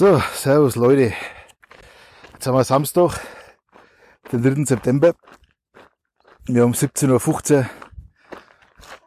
So, 0.00 0.22
servus 0.32 0.76
Leute. 0.76 1.12
Jetzt 2.32 2.46
haben 2.46 2.54
wir 2.54 2.64
Samstag, 2.64 3.20
den 4.32 4.42
3. 4.42 4.64
September. 4.64 5.12
Wir 6.46 6.62
haben 6.62 6.72
17.15 6.72 7.58
Uhr. 7.58 7.70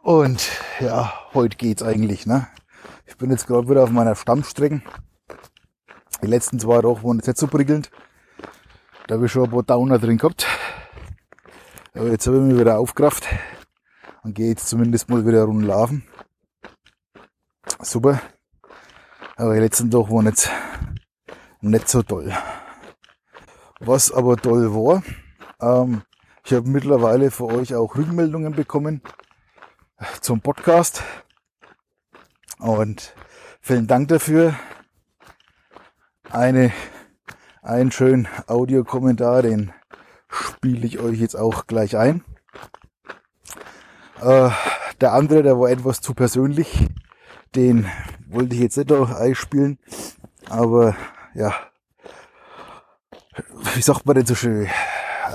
Und 0.04 0.52
ja, 0.80 1.12
heute 1.34 1.58
geht's 1.58 1.82
eigentlich, 1.82 2.28
ne? 2.28 2.48
Ich 3.08 3.18
bin 3.18 3.32
jetzt 3.32 3.48
gerade 3.48 3.68
wieder 3.68 3.82
auf 3.82 3.90
meiner 3.90 4.14
Stammstrecke. 4.16 4.84
Die 6.22 6.28
letzten 6.28 6.60
zwei 6.60 6.84
Wochen 6.84 7.08
waren 7.08 7.18
jetzt 7.18 7.28
nicht 7.28 7.40
so 7.40 7.48
prickelnd. 7.48 7.90
Da 9.08 9.16
habe 9.16 9.26
ich 9.26 9.32
schon 9.32 9.46
ein 9.46 9.50
paar 9.50 9.64
Downer 9.64 9.98
drin 9.98 10.20
gehabt. 10.20 10.46
Aber 11.96 12.10
jetzt 12.10 12.28
habe 12.28 12.38
ich 12.38 12.44
mich 12.44 12.60
wieder 12.60 12.78
aufgerafft 12.78 13.28
gehe 14.34 14.50
jetzt 14.50 14.68
zumindest 14.68 15.10
mal 15.10 15.26
wieder 15.26 15.44
rumlaufen. 15.44 16.04
Super. 17.82 18.22
Aber 19.36 19.54
die 19.54 19.62
letzten 19.62 19.90
Tage 19.90 20.10
waren 20.10 20.26
jetzt 20.26 20.50
nicht 21.62 21.88
so 21.88 22.04
toll. 22.04 22.34
Was 23.80 24.12
aber 24.12 24.38
toll 24.38 24.74
war, 24.74 25.04
ähm, 25.60 26.04
ich 26.46 26.54
habe 26.54 26.70
mittlerweile 26.70 27.32
für 27.32 27.46
euch 27.46 27.74
auch 27.76 27.96
Rückmeldungen 27.96 28.54
bekommen 28.54 29.02
zum 30.22 30.42
Podcast. 30.42 31.04
Und 32.60 33.14
vielen 33.62 33.88
Dank 33.88 34.10
dafür. 34.10 34.56
Eine, 36.30 36.72
einen 37.62 37.92
schönen 37.92 38.28
Audiokommentar, 38.48 39.42
den 39.42 39.74
spiele 40.30 40.86
ich 40.86 41.00
euch 41.00 41.20
jetzt 41.20 41.36
auch 41.36 41.68
gleich 41.68 41.98
ein. 41.98 42.24
Äh, 44.24 44.52
der 45.02 45.12
andere, 45.12 45.44
der 45.44 45.60
war 45.60 45.70
etwas 45.70 46.00
zu 46.00 46.14
persönlich. 46.14 46.88
Den 47.56 47.88
wollte 48.30 48.56
ich 48.56 48.62
jetzt 48.62 48.78
nicht 48.78 48.90
noch 48.90 49.12
einspielen. 49.12 49.78
Aber 50.50 50.96
ja, 51.34 51.54
wie 53.76 53.82
sagt 53.82 54.06
man 54.06 54.16
denn 54.16 54.26
so 54.26 54.36
schön? 54.36 54.70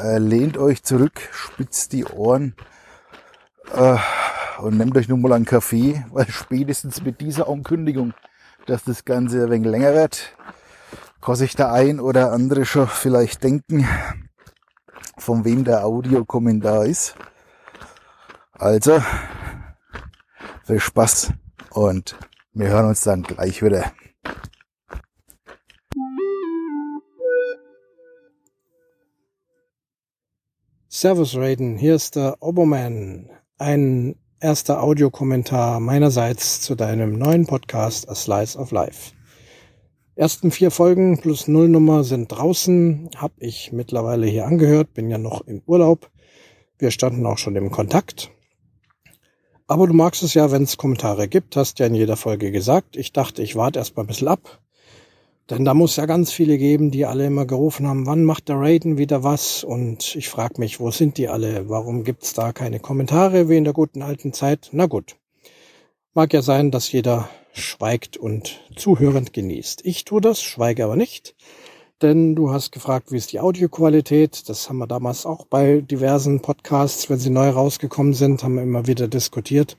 Äh, 0.03 0.19
lehnt 0.19 0.57
euch 0.57 0.83
zurück, 0.83 1.21
spitzt 1.33 1.93
die 1.93 2.07
Ohren 2.07 2.55
äh, 3.75 3.99
und 4.61 4.79
nehmt 4.79 4.97
euch 4.97 5.09
nun 5.09 5.21
mal 5.21 5.35
einen 5.35 5.45
Kaffee, 5.45 6.05
weil 6.11 6.29
spätestens 6.29 7.03
mit 7.03 7.21
dieser 7.21 7.49
Ankündigung, 7.49 8.15
dass 8.67 8.85
das 8.85 9.05
Ganze 9.05 9.45
ein 9.45 9.51
wenig 9.51 9.69
länger 9.69 9.93
wird, 9.93 10.35
kann 11.21 11.37
sich 11.37 11.55
der 11.57 11.73
ein 11.73 12.01
oder 12.01 12.33
andere 12.33 12.65
schon 12.65 12.87
vielleicht 12.87 13.43
denken, 13.43 13.87
von 15.19 15.45
wem 15.45 15.65
der 15.65 15.85
Audiokommentar 15.85 16.87
ist. 16.87 17.17
Also, 18.61 19.01
viel 20.65 20.81
Spaß 20.81 21.33
und 21.71 22.17
wir 22.55 22.67
hören 22.67 22.87
uns 22.87 23.03
dann 23.03 23.23
gleich 23.23 23.63
wieder. 23.63 23.93
Servus 30.89 31.37
Raiden, 31.37 31.77
hier 31.77 31.95
ist 31.95 32.17
der 32.17 32.39
Oberman. 32.41 33.31
Ein 33.59 34.17
erster 34.41 34.83
Audiokommentar 34.83 35.79
meinerseits 35.79 36.61
zu 36.61 36.75
deinem 36.75 37.17
neuen 37.17 37.47
Podcast 37.47 38.09
A 38.09 38.17
Slice 38.17 38.59
of 38.59 38.73
Life. 38.73 39.13
Ersten 40.17 40.51
vier 40.51 40.73
Folgen 40.73 41.21
plus 41.21 41.47
Nullnummer 41.47 42.03
sind 42.03 42.33
draußen, 42.33 43.11
hab 43.15 43.31
ich 43.37 43.71
mittlerweile 43.71 44.27
hier 44.27 44.47
angehört, 44.47 44.95
bin 44.95 45.09
ja 45.11 45.19
noch 45.19 45.43
im 45.43 45.63
Urlaub. 45.65 46.11
Wir 46.77 46.91
standen 46.91 47.25
auch 47.25 47.39
schon 47.39 47.55
im 47.55 47.71
Kontakt. 47.71 48.33
Aber 49.71 49.87
du 49.87 49.93
magst 49.93 50.23
es 50.23 50.33
ja, 50.33 50.51
wenn 50.51 50.63
es 50.63 50.79
Kommentare 50.79 51.29
gibt, 51.29 51.55
hast 51.55 51.79
ja 51.79 51.87
in 51.87 51.95
jeder 51.95 52.17
Folge 52.17 52.51
gesagt. 52.51 52.97
Ich 52.97 53.13
dachte, 53.13 53.43
ich 53.43 53.55
warte 53.55 53.79
erst 53.79 53.97
mal 53.97 54.03
ein 54.03 54.07
bisschen 54.07 54.29
ab, 54.29 54.63
denn 55.51 55.67
da 55.67 55.75
muss 55.75 55.97
ja 55.97 56.07
ganz 56.07 56.33
viele 56.33 56.57
geben, 56.57 56.91
die 56.91 57.05
alle 57.05 57.27
immer 57.27 57.45
gerufen 57.45 57.87
haben, 57.87 58.07
wann 58.07 58.25
macht 58.25 58.49
der 58.49 58.59
Raiden 58.59 58.97
wieder 58.97 59.25
was? 59.25 59.65
Und 59.65 60.17
ich 60.17 60.31
frage 60.31 60.55
mich, 60.59 60.81
wo 60.81 60.91
sind 60.91 61.19
die 61.19 61.29
alle? 61.29 61.69
Warum 61.69 62.03
gibt's 62.03 62.33
da 62.33 62.55
keine 62.55 62.81
Kommentare 62.81 63.51
wie 63.51 63.59
in 63.59 63.65
der 63.65 63.75
guten 63.75 64.01
alten 64.01 64.33
Zeit? 64.33 64.71
Na 64.73 64.87
gut. 64.87 65.17
Mag 66.15 66.33
ja 66.33 66.41
sein, 66.41 66.71
dass 66.71 66.91
jeder 66.91 67.29
schweigt 67.53 68.17
und 68.17 68.63
zuhörend 68.75 69.35
genießt. 69.35 69.85
Ich 69.85 70.07
tue 70.07 70.23
das, 70.23 70.43
schweige 70.43 70.85
aber 70.85 70.97
nicht. 70.97 71.37
Denn 72.03 72.37
du 72.37 72.51
hast 72.51 72.73
gefragt, 72.73 73.11
wie 73.11 73.17
ist 73.17 73.33
die 73.33 73.41
Audioqualität? 73.41 74.49
Das 74.49 74.69
haben 74.69 74.79
wir 74.79 74.87
damals 74.87 75.27
auch 75.27 75.47
bei 75.47 75.81
diversen 75.81 76.41
Podcasts, 76.41 77.11
wenn 77.11 77.19
sie 77.19 77.31
neu 77.31 77.51
rausgekommen 77.51 78.15
sind, 78.15 78.45
haben 78.45 78.55
wir 78.55 78.63
immer 78.63 78.87
wieder 78.87 79.09
diskutiert. 79.09 79.77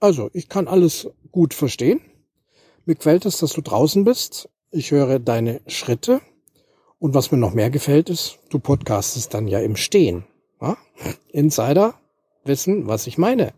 Also, 0.00 0.30
ich 0.32 0.48
kann 0.48 0.68
alles 0.68 1.08
gut 1.32 1.54
verstehen. 1.54 2.00
Mir 2.86 2.94
gefällt 2.94 3.26
es, 3.26 3.38
dass 3.38 3.52
du 3.52 3.60
draußen 3.60 4.04
bist 4.04 4.48
ich 4.74 4.90
höre 4.90 5.20
deine 5.20 5.60
Schritte 5.66 6.20
und 6.98 7.14
was 7.14 7.30
mir 7.30 7.38
noch 7.38 7.54
mehr 7.54 7.70
gefällt 7.70 8.10
ist, 8.10 8.38
du 8.50 8.58
podcastest 8.58 9.32
dann 9.32 9.46
ja 9.46 9.60
im 9.60 9.76
Stehen. 9.76 10.24
Ja? 10.60 10.76
Insider 11.28 11.94
wissen, 12.44 12.86
was 12.88 13.06
ich 13.06 13.16
meine. 13.16 13.54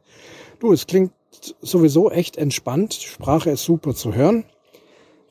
Du, 0.61 0.73
es 0.73 0.87
klingt 0.87 1.13
sowieso 1.61 2.11
echt 2.11 2.37
entspannt. 2.37 2.95
Sprache 2.95 3.51
ist 3.51 3.65
super 3.65 3.95
zu 3.95 4.15
hören. 4.15 4.45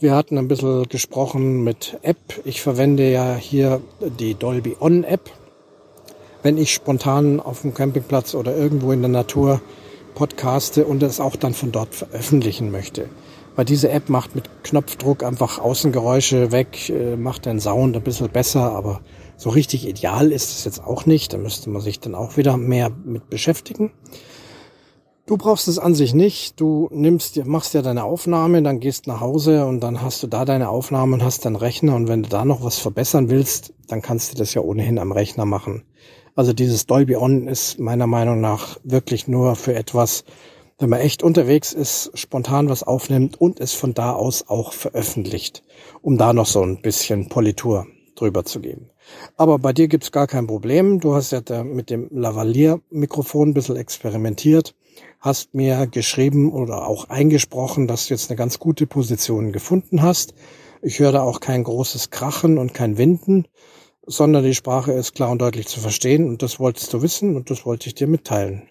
Wir 0.05 0.13
hatten 0.13 0.37
ein 0.37 0.47
bisschen 0.47 0.87
gesprochen 0.87 1.63
mit 1.63 1.97
App. 2.03 2.39
Ich 2.43 2.61
verwende 2.61 3.11
ja 3.11 3.33
hier 3.33 3.81
die 4.19 4.35
Dolby 4.35 4.77
On 4.79 5.03
App. 5.03 5.31
Wenn 6.43 6.59
ich 6.59 6.75
spontan 6.75 7.39
auf 7.39 7.61
dem 7.61 7.73
Campingplatz 7.73 8.35
oder 8.35 8.55
irgendwo 8.55 8.91
in 8.91 9.01
der 9.01 9.09
Natur 9.09 9.61
podcaste 10.13 10.85
und 10.85 11.01
es 11.01 11.19
auch 11.19 11.35
dann 11.35 11.55
von 11.55 11.71
dort 11.71 11.95
veröffentlichen 11.95 12.69
möchte. 12.69 13.09
Weil 13.55 13.65
diese 13.65 13.89
App 13.89 14.07
macht 14.09 14.35
mit 14.35 14.47
Knopfdruck 14.63 15.23
einfach 15.23 15.57
Außengeräusche 15.57 16.51
weg, 16.51 16.87
äh, 16.91 17.15
macht 17.15 17.47
den 17.47 17.59
Sound 17.59 17.95
ein 17.95 18.03
bisschen 18.03 18.29
besser, 18.29 18.73
aber 18.73 19.01
so 19.37 19.49
richtig 19.49 19.87
ideal 19.87 20.31
ist 20.31 20.51
es 20.51 20.65
jetzt 20.65 20.83
auch 20.83 21.07
nicht. 21.07 21.33
Da 21.33 21.39
müsste 21.39 21.71
man 21.71 21.81
sich 21.81 21.99
dann 21.99 22.13
auch 22.13 22.37
wieder 22.37 22.57
mehr 22.57 22.91
mit 23.05 23.31
beschäftigen. 23.31 23.91
Du 25.27 25.37
brauchst 25.37 25.67
es 25.67 25.79
an 25.79 25.95
sich 25.95 26.13
nicht. 26.13 26.61
Du 26.61 26.87
nimmst, 26.91 27.43
machst 27.45 27.73
ja 27.73 27.81
deine 27.81 28.03
Aufnahme, 28.03 28.61
dann 28.61 28.79
gehst 28.79 29.07
nach 29.07 29.21
Hause 29.21 29.65
und 29.65 29.79
dann 29.79 30.03
hast 30.03 30.21
du 30.21 30.27
da 30.27 30.45
deine 30.45 30.69
Aufnahme 30.69 31.15
und 31.15 31.23
hast 31.23 31.45
deinen 31.45 31.55
Rechner. 31.55 31.95
Und 31.95 32.07
wenn 32.07 32.21
du 32.21 32.29
da 32.29 32.45
noch 32.45 32.63
was 32.63 32.77
verbessern 32.77 33.27
willst, 33.31 33.73
dann 33.87 34.03
kannst 34.03 34.31
du 34.31 34.37
das 34.37 34.53
ja 34.53 34.61
ohnehin 34.61 34.99
am 34.99 35.11
Rechner 35.11 35.45
machen. 35.45 35.83
Also 36.35 36.53
dieses 36.53 36.85
Dolby 36.85 37.15
On 37.15 37.47
ist 37.47 37.79
meiner 37.79 38.05
Meinung 38.05 38.39
nach 38.39 38.77
wirklich 38.83 39.27
nur 39.27 39.55
für 39.55 39.73
etwas, 39.73 40.25
wenn 40.77 40.91
man 40.91 40.99
echt 40.99 41.23
unterwegs 41.23 41.73
ist, 41.73 42.11
spontan 42.13 42.69
was 42.69 42.83
aufnimmt 42.83 43.41
und 43.41 43.59
es 43.59 43.73
von 43.73 43.95
da 43.95 44.13
aus 44.13 44.47
auch 44.47 44.73
veröffentlicht, 44.73 45.63
um 46.03 46.19
da 46.19 46.33
noch 46.33 46.45
so 46.45 46.61
ein 46.61 46.83
bisschen 46.83 47.29
Politur 47.29 47.87
drüber 48.15 48.45
zu 48.45 48.59
geben. 48.59 48.91
Aber 49.37 49.57
bei 49.57 49.73
dir 49.73 49.87
gibt's 49.87 50.11
gar 50.11 50.27
kein 50.27 50.45
Problem. 50.45 50.99
Du 50.99 51.15
hast 51.15 51.31
ja 51.31 51.63
mit 51.63 51.89
dem 51.89 52.09
Lavalier-Mikrofon 52.11 53.49
ein 53.49 53.53
bisschen 53.55 53.75
experimentiert, 53.75 54.75
hast 55.19 55.53
mir 55.53 55.87
geschrieben 55.87 56.51
oder 56.51 56.87
auch 56.87 57.09
eingesprochen, 57.09 57.87
dass 57.87 58.07
du 58.07 58.13
jetzt 58.13 58.29
eine 58.29 58.37
ganz 58.37 58.59
gute 58.59 58.87
Position 58.87 59.51
gefunden 59.51 60.01
hast. 60.01 60.33
Ich 60.81 60.99
höre 60.99 61.11
da 61.11 61.23
auch 61.23 61.39
kein 61.39 61.63
großes 61.63 62.11
Krachen 62.11 62.57
und 62.57 62.73
kein 62.73 62.97
Winden, 62.97 63.47
sondern 64.05 64.43
die 64.43 64.53
Sprache 64.53 64.91
ist 64.91 65.15
klar 65.15 65.31
und 65.31 65.41
deutlich 65.41 65.67
zu 65.67 65.79
verstehen 65.79 66.27
und 66.27 66.43
das 66.43 66.59
wolltest 66.59 66.93
du 66.93 67.01
wissen 67.01 67.35
und 67.35 67.49
das 67.49 67.65
wollte 67.65 67.87
ich 67.87 67.95
dir 67.95 68.07
mitteilen. 68.07 68.69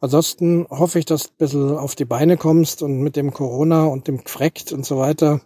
Ansonsten 0.00 0.66
hoffe 0.68 0.98
ich, 0.98 1.06
dass 1.06 1.24
du 1.24 1.28
ein 1.30 1.36
bisschen 1.38 1.78
auf 1.78 1.94
die 1.94 2.04
Beine 2.04 2.36
kommst 2.36 2.82
und 2.82 3.00
mit 3.00 3.16
dem 3.16 3.32
Corona 3.32 3.86
und 3.86 4.06
dem 4.06 4.22
Gfreckt 4.22 4.72
und 4.72 4.84
so 4.84 4.98
weiter, 4.98 5.40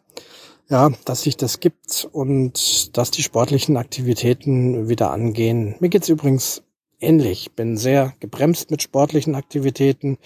ja, 0.68 0.90
dass 1.04 1.22
sich 1.22 1.36
das 1.36 1.60
gibt 1.60 2.08
und 2.10 2.96
dass 2.96 3.12
die 3.12 3.22
sportlichen 3.22 3.76
Aktivitäten 3.76 4.88
wieder 4.88 5.12
angehen. 5.12 5.76
Mir 5.78 5.90
geht's 5.90 6.08
übrigens 6.08 6.63
ähnlich. 7.00 7.52
Bin 7.52 7.76
sehr 7.76 8.14
gebremst 8.20 8.70
mit 8.70 8.82
sportlichen 8.82 9.34
Aktivitäten, 9.34 10.18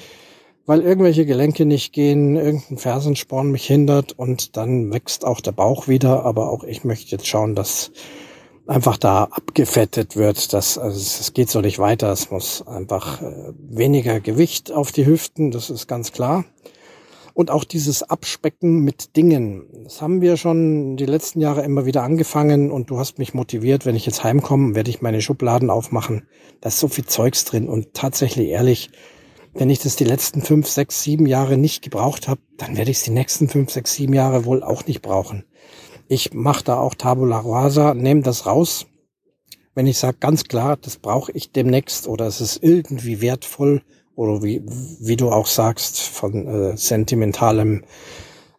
weil 0.66 0.82
irgendwelche 0.82 1.26
Gelenke 1.26 1.64
nicht 1.64 1.92
gehen, 1.92 2.36
irgendein 2.36 2.78
Fersensporn 2.78 3.50
mich 3.50 3.66
hindert 3.66 4.12
und 4.12 4.56
dann 4.56 4.92
wächst 4.92 5.24
auch 5.24 5.40
der 5.40 5.52
Bauch 5.52 5.88
wieder. 5.88 6.24
Aber 6.24 6.50
auch 6.50 6.64
ich 6.64 6.84
möchte 6.84 7.10
jetzt 7.10 7.26
schauen, 7.26 7.54
dass 7.54 7.90
einfach 8.66 8.98
da 8.98 9.24
abgefettet 9.24 10.14
wird. 10.14 10.52
Das, 10.52 10.78
also 10.78 10.98
es 10.98 11.32
geht 11.32 11.48
so 11.50 11.60
nicht 11.60 11.78
weiter. 11.78 12.12
Es 12.12 12.30
muss 12.30 12.66
einfach 12.66 13.22
äh, 13.22 13.52
weniger 13.68 14.20
Gewicht 14.20 14.70
auf 14.70 14.92
die 14.92 15.06
Hüften, 15.06 15.50
das 15.50 15.70
ist 15.70 15.88
ganz 15.88 16.12
klar. 16.12 16.44
Und 17.38 17.52
auch 17.52 17.62
dieses 17.62 18.02
Abspecken 18.02 18.82
mit 18.82 19.14
Dingen. 19.16 19.84
Das 19.84 20.02
haben 20.02 20.20
wir 20.20 20.36
schon 20.36 20.96
die 20.96 21.06
letzten 21.06 21.40
Jahre 21.40 21.62
immer 21.62 21.86
wieder 21.86 22.02
angefangen 22.02 22.72
und 22.72 22.90
du 22.90 22.98
hast 22.98 23.20
mich 23.20 23.32
motiviert, 23.32 23.86
wenn 23.86 23.94
ich 23.94 24.06
jetzt 24.06 24.24
heimkomme, 24.24 24.74
werde 24.74 24.90
ich 24.90 25.02
meine 25.02 25.20
Schubladen 25.20 25.70
aufmachen. 25.70 26.26
Da 26.60 26.66
ist 26.66 26.80
so 26.80 26.88
viel 26.88 27.04
Zeugs 27.04 27.44
drin 27.44 27.68
und 27.68 27.94
tatsächlich 27.94 28.48
ehrlich, 28.48 28.90
wenn 29.54 29.70
ich 29.70 29.78
das 29.78 29.94
die 29.94 30.02
letzten 30.02 30.42
fünf, 30.42 30.66
sechs, 30.66 31.04
sieben 31.04 31.26
Jahre 31.26 31.56
nicht 31.56 31.80
gebraucht 31.80 32.26
habe, 32.26 32.40
dann 32.56 32.76
werde 32.76 32.90
ich 32.90 32.96
es 32.96 33.04
die 33.04 33.12
nächsten 33.12 33.48
fünf, 33.48 33.70
sechs, 33.70 33.94
sieben 33.94 34.14
Jahre 34.14 34.44
wohl 34.44 34.64
auch 34.64 34.86
nicht 34.86 35.00
brauchen. 35.00 35.44
Ich 36.08 36.34
mache 36.34 36.64
da 36.64 36.80
auch 36.80 36.96
Tabula 36.96 37.38
Rasa, 37.38 37.94
nehme 37.94 38.22
das 38.22 38.46
raus. 38.46 38.86
wenn 39.76 39.86
ich 39.86 39.98
sage 39.98 40.16
ganz 40.18 40.42
klar, 40.42 40.76
das 40.76 40.96
brauche 40.96 41.30
ich 41.30 41.52
demnächst 41.52 42.08
oder 42.08 42.26
es 42.26 42.40
ist 42.40 42.64
irgendwie 42.64 43.20
wertvoll 43.20 43.82
oder 44.18 44.42
wie, 44.42 44.62
wie 44.98 45.16
du 45.16 45.30
auch 45.30 45.46
sagst, 45.46 46.00
von 46.00 46.48
äh, 46.48 46.76
sentimentalem, 46.76 47.84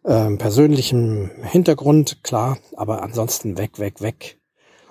äh, 0.04 0.34
persönlichem 0.36 1.30
Hintergrund, 1.42 2.24
klar, 2.24 2.56
aber 2.76 3.02
ansonsten 3.02 3.58
weg, 3.58 3.78
weg, 3.78 4.00
weg. 4.00 4.38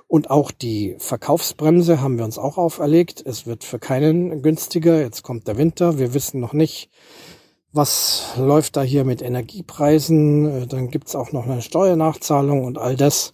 Und 0.08 0.30
auch 0.30 0.52
die 0.52 0.96
Verkaufsbremse 1.00 2.02
haben 2.02 2.20
wir 2.20 2.26
uns 2.26 2.38
auch 2.38 2.60
auferlegt. 2.60 3.24
Es 3.26 3.48
wird 3.48 3.64
für 3.64 3.80
keinen 3.80 4.44
günstiger. 4.44 5.02
Jetzt 5.02 5.24
kommt 5.24 5.48
der 5.48 5.58
Winter. 5.58 5.98
Wir 5.98 6.14
wissen 6.14 6.40
noch 6.40 6.54
nicht, 6.54 6.90
was 7.72 8.34
läuft 8.38 8.76
da 8.76 8.84
hier 8.84 9.06
mit 9.06 9.24
Energiepreisen. 9.24 10.64
Äh, 10.64 10.68
dann 10.68 10.90
gibt's 10.92 11.16
auch 11.16 11.32
noch 11.32 11.46
eine 11.48 11.64
Steuernachzahlung 11.64 12.64
und 12.64 12.78
all 12.78 12.96
das. 12.96 13.34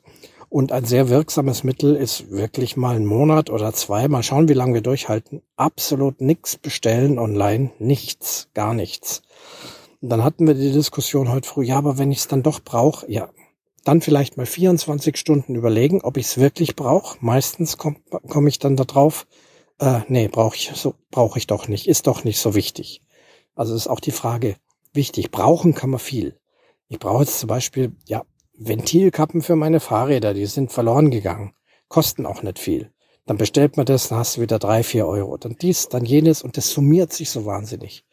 Und 0.55 0.71
ein 0.71 0.85
sehr 0.85 1.09
wirksames 1.09 1.65
Mittel 1.65 1.97
ist 1.97 2.31
wirklich 2.31 2.77
mal 2.77 2.95
einen 2.95 3.05
Monat 3.05 3.49
oder 3.49 3.73
zwei. 3.73 4.07
Mal 4.07 4.23
schauen, 4.23 4.47
wie 4.47 4.53
lange 4.53 4.75
wir 4.75 4.81
durchhalten. 4.81 5.41
Absolut 5.57 6.21
nichts 6.21 6.55
bestellen 6.55 7.19
online. 7.19 7.71
Nichts, 7.77 8.47
gar 8.53 8.73
nichts. 8.73 9.21
Und 9.99 10.07
dann 10.07 10.23
hatten 10.23 10.47
wir 10.47 10.53
die 10.53 10.71
Diskussion 10.71 11.29
heute 11.29 11.45
früh, 11.45 11.65
ja, 11.65 11.75
aber 11.77 11.97
wenn 11.97 12.09
ich 12.09 12.19
es 12.19 12.29
dann 12.29 12.41
doch 12.41 12.61
brauche, 12.61 13.11
ja, 13.11 13.31
dann 13.83 13.99
vielleicht 13.99 14.37
mal 14.37 14.45
24 14.45 15.17
Stunden 15.17 15.55
überlegen, 15.55 15.99
ob 16.03 16.15
ich 16.15 16.27
es 16.27 16.37
wirklich 16.37 16.77
brauche. 16.77 17.17
Meistens 17.19 17.75
komme 17.77 17.97
komm 18.09 18.47
ich 18.47 18.57
dann 18.57 18.77
da 18.77 18.85
drauf, 18.85 19.27
äh, 19.79 20.03
nee, 20.07 20.29
brauche 20.29 20.55
ich, 20.55 20.71
so, 20.73 20.95
brauche 21.11 21.37
ich 21.37 21.47
doch 21.47 21.67
nicht, 21.67 21.85
ist 21.85 22.07
doch 22.07 22.23
nicht 22.23 22.39
so 22.39 22.55
wichtig. 22.55 23.01
Also 23.55 23.75
ist 23.75 23.89
auch 23.89 23.99
die 23.99 24.11
Frage, 24.11 24.55
wichtig, 24.93 25.31
brauchen 25.31 25.75
kann 25.75 25.89
man 25.89 25.99
viel. 25.99 26.39
Ich 26.87 26.99
brauche 26.99 27.23
jetzt 27.23 27.39
zum 27.39 27.47
Beispiel, 27.47 27.97
ja, 28.05 28.23
Ventilkappen 28.57 29.41
für 29.41 29.55
meine 29.55 29.79
Fahrräder, 29.79 30.33
die 30.33 30.45
sind 30.45 30.71
verloren 30.71 31.11
gegangen, 31.11 31.53
kosten 31.89 32.25
auch 32.25 32.41
nicht 32.41 32.59
viel. 32.59 32.91
Dann 33.25 33.37
bestellt 33.37 33.75
man 33.75 33.85
das, 33.85 34.09
dann 34.09 34.19
hast 34.19 34.37
du 34.37 34.41
wieder 34.41 34.59
drei, 34.59 34.83
vier 34.83 35.07
Euro. 35.07 35.37
Dann 35.37 35.55
dies, 35.59 35.89
dann 35.89 36.05
jenes 36.05 36.43
und 36.43 36.57
das 36.57 36.69
summiert 36.69 37.11
sich 37.11 37.31
so 37.31 37.45
wahnsinnig. 37.45 38.05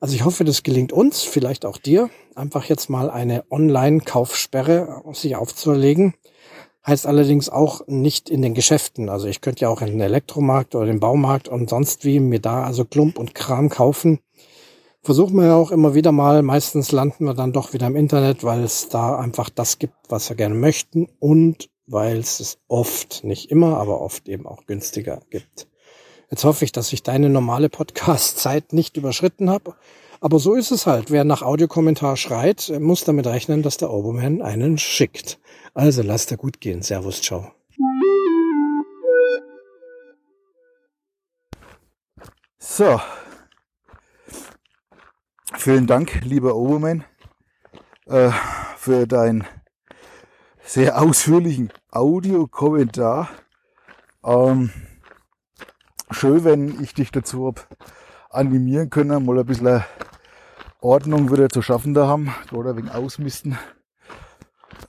Also 0.00 0.14
ich 0.14 0.24
hoffe, 0.24 0.44
das 0.44 0.64
gelingt 0.64 0.92
uns, 0.92 1.22
vielleicht 1.22 1.64
auch 1.64 1.78
dir, 1.78 2.10
einfach 2.34 2.64
jetzt 2.64 2.90
mal 2.90 3.08
eine 3.08 3.44
Online-Kaufsperre 3.50 5.04
sich 5.12 5.36
aufzuerlegen. 5.36 6.14
Heißt 6.84 7.06
allerdings 7.06 7.48
auch 7.48 7.86
nicht 7.86 8.28
in 8.28 8.42
den 8.42 8.54
Geschäften. 8.54 9.08
Also 9.08 9.28
ich 9.28 9.40
könnte 9.40 9.62
ja 9.62 9.68
auch 9.68 9.80
in 9.80 9.86
den 9.86 10.00
Elektromarkt 10.00 10.74
oder 10.74 10.86
den 10.86 10.98
Baumarkt 10.98 11.48
und 11.48 11.70
sonst 11.70 12.04
wie 12.04 12.18
mir 12.18 12.40
da 12.40 12.64
also 12.64 12.84
Klump 12.84 13.18
und 13.18 13.36
Kram 13.36 13.68
kaufen. 13.68 14.18
Versuchen 15.04 15.34
wir 15.36 15.46
ja 15.46 15.56
auch 15.56 15.72
immer 15.72 15.94
wieder 15.94 16.12
mal. 16.12 16.42
Meistens 16.42 16.92
landen 16.92 17.24
wir 17.24 17.34
dann 17.34 17.52
doch 17.52 17.72
wieder 17.72 17.88
im 17.88 17.96
Internet, 17.96 18.44
weil 18.44 18.62
es 18.62 18.88
da 18.88 19.18
einfach 19.18 19.50
das 19.50 19.80
gibt, 19.80 19.96
was 20.08 20.28
wir 20.28 20.36
gerne 20.36 20.54
möchten 20.54 21.08
und 21.18 21.70
weil 21.86 22.18
es 22.18 22.38
es 22.38 22.58
oft, 22.68 23.24
nicht 23.24 23.50
immer, 23.50 23.78
aber 23.78 24.00
oft 24.00 24.28
eben 24.28 24.46
auch 24.46 24.64
günstiger 24.66 25.20
gibt. 25.28 25.66
Jetzt 26.30 26.44
hoffe 26.44 26.64
ich, 26.64 26.70
dass 26.70 26.92
ich 26.92 27.02
deine 27.02 27.28
normale 27.30 27.68
Podcast-Zeit 27.68 28.72
nicht 28.72 28.96
überschritten 28.96 29.50
habe. 29.50 29.74
Aber 30.20 30.38
so 30.38 30.54
ist 30.54 30.70
es 30.70 30.86
halt. 30.86 31.10
Wer 31.10 31.24
nach 31.24 31.42
Audiokommentar 31.42 32.16
schreit, 32.16 32.72
muss 32.78 33.02
damit 33.02 33.26
rechnen, 33.26 33.62
dass 33.62 33.78
der 33.78 33.90
Oberman 33.90 34.40
einen 34.40 34.78
schickt. 34.78 35.40
Also 35.74 36.02
lasst 36.02 36.30
er 36.30 36.36
gut 36.36 36.60
gehen. 36.60 36.80
Servus, 36.80 37.20
ciao. 37.20 37.50
So. 42.60 43.00
Vielen 45.54 45.86
Dank, 45.86 46.22
lieber 46.24 46.56
Oberman, 46.56 47.04
äh, 48.06 48.30
für 48.76 49.06
deinen 49.06 49.44
sehr 50.64 51.00
ausführlichen 51.00 51.72
Audiokommentar. 51.90 53.28
Ähm, 54.24 54.70
schön, 56.10 56.44
wenn 56.44 56.82
ich 56.82 56.94
dich 56.94 57.12
dazu 57.12 57.46
hab 57.46 57.68
animieren 58.30 58.90
können, 58.90 59.24
mal 59.24 59.38
ein 59.38 59.46
bisschen 59.46 59.84
Ordnung 60.80 61.30
wieder 61.30 61.48
zu 61.48 61.62
schaffen 61.62 61.94
da 61.94 62.08
haben, 62.08 62.34
oder 62.50 62.76
wegen 62.76 62.88
Ausmisten. 62.88 63.56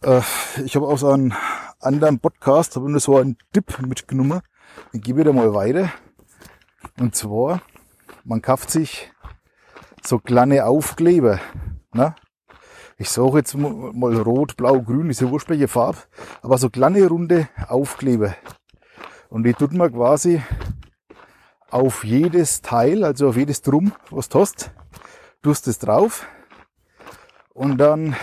Äh, 0.02 0.22
ich 0.66 0.76
habe 0.76 0.88
aus 0.88 1.04
einem 1.04 1.34
anderen 1.80 2.20
Podcast, 2.20 2.76
habe 2.76 2.90
nur 2.90 3.00
so 3.00 3.18
einen 3.18 3.38
Tipp 3.52 3.80
mitgenommen, 3.86 4.42
den 4.92 5.02
gebe 5.02 5.22
ich 5.22 5.28
dir 5.28 5.34
mal 5.34 5.54
weiter. 5.54 5.92
Und 7.00 7.16
zwar, 7.16 7.62
man 8.24 8.42
kauft 8.42 8.72
sich 8.72 9.13
so 10.06 10.20
kleine 10.20 10.66
Aufkleber. 10.66 11.40
Ne? 11.94 12.16
Ich 12.98 13.10
suche 13.10 13.40
jetzt 13.40 13.56
mal 13.56 14.16
rot, 14.22 14.56
blau, 14.56 14.82
grün, 14.82 15.10
ist 15.10 15.22
ja 15.22 15.30
wurscht 15.30 15.50
welche 15.50 15.68
Farbe, 15.68 16.00
aber 16.42 16.58
so 16.58 16.70
kleine 16.70 17.06
runde 17.08 17.48
Aufkleber. 17.68 18.36
Und 19.30 19.44
die 19.44 19.54
tut 19.54 19.74
man 19.74 19.92
quasi 19.92 20.42
auf 21.72 22.04
jedes 22.04 22.62
Teil, 22.62 23.04
also 23.04 23.30
auf 23.30 23.36
jedes 23.36 23.62
Drum, 23.64 23.94
was 24.12 24.30
du 24.30 24.40
hast, 24.40 24.72
tust 25.42 25.68
es 25.68 25.80
drauf. 25.80 26.28
Und 27.50 27.78
dann 27.78 28.16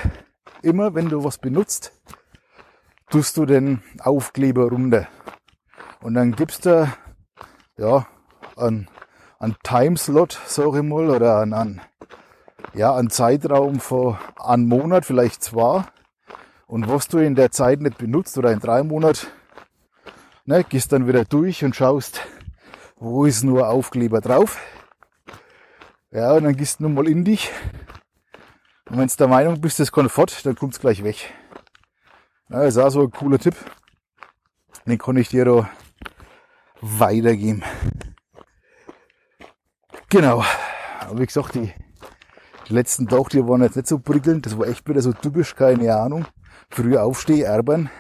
immer, 0.63 0.95
wenn 0.95 1.09
du 1.09 1.25
was 1.25 1.39
benutzt, 1.39 1.93
tust 3.11 3.37
du 3.37 3.47
den 3.47 3.83
Aufkleber 4.01 4.69
runter. 4.69 5.09
Und 6.01 6.15
dann 6.15 6.33
gibst 6.33 6.65
du, 6.65 6.91
ja, 7.77 8.07
einen, 8.57 8.89
einen 9.41 9.57
Timeslot, 9.63 10.39
sag 10.47 10.75
ich 10.77 10.83
mal, 10.83 11.11
oder 11.11 11.41
einen, 11.41 11.55
einen, 11.55 11.81
ja, 12.75 12.95
einen 12.95 13.11
Zeitraum 13.11 13.81
von 13.81 14.19
einem 14.39 14.69
Monat, 14.69 15.05
vielleicht 15.05 15.43
zwei. 15.43 15.85
Und 16.67 16.89
was 16.89 17.09
du 17.09 17.19
in 17.19 17.35
der 17.35 17.51
Zeit 17.51 17.81
nicht 17.81 17.99
benutzt 17.99 18.39
oder 18.39 18.53
in 18.53 18.61
drei 18.61 18.83
Monaten, 18.85 19.27
ne, 20.45 20.63
gehst 20.63 20.93
dann 20.93 21.09
wieder 21.09 21.25
durch 21.25 21.65
und 21.65 21.75
schaust, 21.75 22.21
wo 22.97 23.25
ist 23.25 23.43
nur 23.43 23.69
Aufkleber 23.69 24.21
drauf? 24.21 24.61
Ja, 26.11 26.33
und 26.35 26.45
dann 26.45 26.57
gehst 26.57 26.79
du 26.79 26.85
nur 26.85 26.93
mal 26.93 27.09
in 27.09 27.25
dich. 27.25 27.51
Und 28.91 28.99
wenn 28.99 29.09
du 29.09 29.17
der 29.17 29.29
Meinung 29.29 29.61
bist, 29.61 29.81
das 29.81 29.91
kann 29.91 30.09
fort, 30.09 30.45
dann 30.45 30.55
kommt's 30.55 30.81
gleich 30.81 31.03
weg. 31.03 31.33
Ja, 32.51 32.59
das 32.63 32.77
ist 32.77 32.79
auch 32.83 32.91
so 32.91 33.03
ein 33.03 33.11
cooler 33.11 33.39
Tipp. 33.39 33.55
Den 34.85 34.99
kann 34.99 35.17
ich 35.17 35.29
dir 35.29 35.45
da 35.45 35.71
weitergeben. 36.81 37.63
Genau. 40.11 40.43
Aber 40.99 41.21
wie 41.21 41.27
gesagt, 41.27 41.55
die, 41.55 41.73
die 42.69 42.75
letzten 42.75 43.07
Tage, 43.07 43.29
die 43.31 43.47
waren 43.47 43.63
jetzt 43.63 43.77
nicht 43.77 43.87
so 43.87 44.01
prickelnd. 44.01 44.45
Das 44.45 44.59
war 44.59 44.67
echt 44.67 44.89
wieder 44.89 45.01
so 45.01 45.13
typisch, 45.13 45.55
keine 45.55 45.95
Ahnung. 45.95 46.27
Früh 46.69 46.97
aufstehen, 46.97 47.45
erbern. 47.45 47.91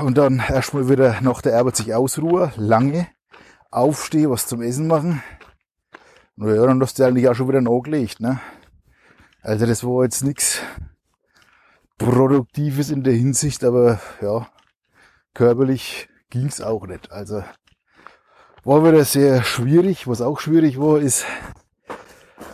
Und 0.00 0.18
dann 0.18 0.42
erstmal 0.46 0.90
wieder 0.90 1.20
nach 1.22 1.40
der 1.40 1.58
Arbeit 1.58 1.76
sich 1.76 1.94
ausruhen, 1.94 2.52
lange 2.56 3.08
aufstehe, 3.70 4.30
was 4.30 4.46
zum 4.46 4.60
Essen 4.60 4.86
machen. 4.86 5.22
Naja, 6.36 6.66
dann 6.66 6.82
hast 6.82 6.98
du 6.98 7.04
eigentlich 7.04 7.28
auch 7.28 7.34
schon 7.34 7.48
wieder 7.48 7.62
nachgelegt, 7.62 8.20
ne? 8.20 8.38
Also 9.40 9.64
das 9.64 9.84
war 9.84 10.04
jetzt 10.04 10.22
nichts 10.22 10.60
Produktives 11.96 12.90
in 12.90 13.02
der 13.02 13.14
Hinsicht, 13.14 13.64
aber 13.64 14.00
ja, 14.20 14.46
körperlich 15.32 16.08
ging's 16.28 16.60
auch 16.60 16.86
nicht. 16.86 17.10
Also 17.10 17.42
war 18.66 18.84
wieder 18.84 19.04
sehr 19.04 19.44
schwierig. 19.44 20.08
Was 20.08 20.20
auch 20.20 20.40
schwierig 20.40 20.80
war, 20.80 20.98
ist, 20.98 21.24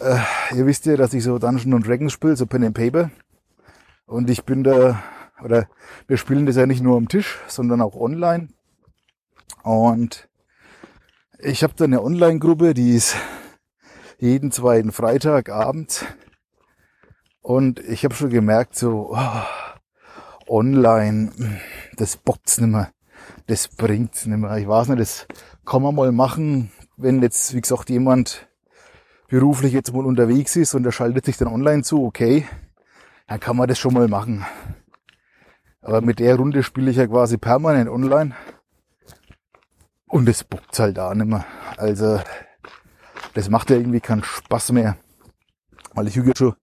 äh, 0.03 0.19
ihr 0.55 0.67
wisst 0.67 0.85
ja, 0.85 0.97
dass 0.97 1.15
ich 1.15 1.25
so 1.25 1.39
Dungeon 1.39 1.73
und 1.73 1.89
Dragons 1.89 2.13
spiele, 2.13 2.37
so 2.37 2.45
Pen 2.45 2.65
and 2.65 2.77
Paper. 2.77 3.11
Und 4.05 4.29
ich 4.29 4.45
bin 4.45 4.63
da, 4.63 5.03
oder 5.43 5.69
wir 6.07 6.19
spielen 6.19 6.45
das 6.45 6.57
ja 6.57 6.67
nicht 6.67 6.83
nur 6.83 6.99
am 6.99 7.09
Tisch, 7.09 7.41
sondern 7.49 7.81
auch 7.81 7.97
online. 7.97 8.49
Und 9.63 10.29
ich 11.39 11.63
habe 11.63 11.73
da 11.77 11.85
eine 11.85 12.03
Online-Gruppe, 12.03 12.75
die 12.75 12.95
ist 12.95 13.17
jeden 14.19 14.53
zweiten 14.53 14.93
Freitagabend. 14.93 16.05
Und 17.41 17.81
ich 17.81 18.05
habe 18.05 18.15
schon 18.15 18.29
gemerkt, 18.29 18.77
so 18.77 19.17
oh, 19.17 19.43
online, 20.47 21.33
das 21.97 22.19
bockt's 22.19 22.61
nimmer, 22.61 22.91
das 23.47 23.69
bringt's 23.69 24.27
nimmer. 24.27 24.59
Ich 24.59 24.69
weiß 24.69 24.89
nicht, 24.89 25.01
das 25.01 25.27
kann 25.65 25.83
man 25.83 25.95
mal 25.95 26.13
machen, 26.13 26.71
wenn 26.97 27.23
jetzt, 27.23 27.55
wie 27.55 27.61
gesagt, 27.61 27.91
jemand 27.91 28.49
beruflich 29.29 29.73
jetzt 29.73 29.93
mal 29.93 30.05
unterwegs 30.05 30.57
ist 30.57 30.75
und 30.75 30.83
der 30.83 30.93
schaltet 30.93 31.25
sich 31.25 31.37
dann 31.37 31.49
online 31.49 31.83
zu, 31.83 32.05
okay, 32.05 32.47
dann 33.27 33.41
kann 33.41 33.57
man 33.57 33.69
das 33.69 33.79
schon 33.79 33.95
mal 33.95 34.09
machen. 34.09 34.45
Aber 35.81 36.01
mit 36.01 36.19
der 36.19 36.37
Runde 36.37 36.63
spiele 36.63 36.91
ich 36.91 36.97
ja 36.97 37.07
quasi 37.07 37.39
permanent 37.39 37.91
online. 37.91 38.35
Und 40.07 40.29
es 40.29 40.45
bockt 40.45 40.79
halt 40.79 40.99
da 40.99 41.15
nicht 41.15 41.27
mehr. 41.27 41.45
Also, 41.77 42.21
das 43.35 43.49
macht 43.49 43.71
ja 43.71 43.77
irgendwie 43.77 44.01
keinen 44.01 44.23
Spaß 44.23 44.73
mehr. 44.73 44.97
Weil 45.95 46.09
ich 46.09 46.17
hüge 46.17 46.33
schon, 46.37 46.55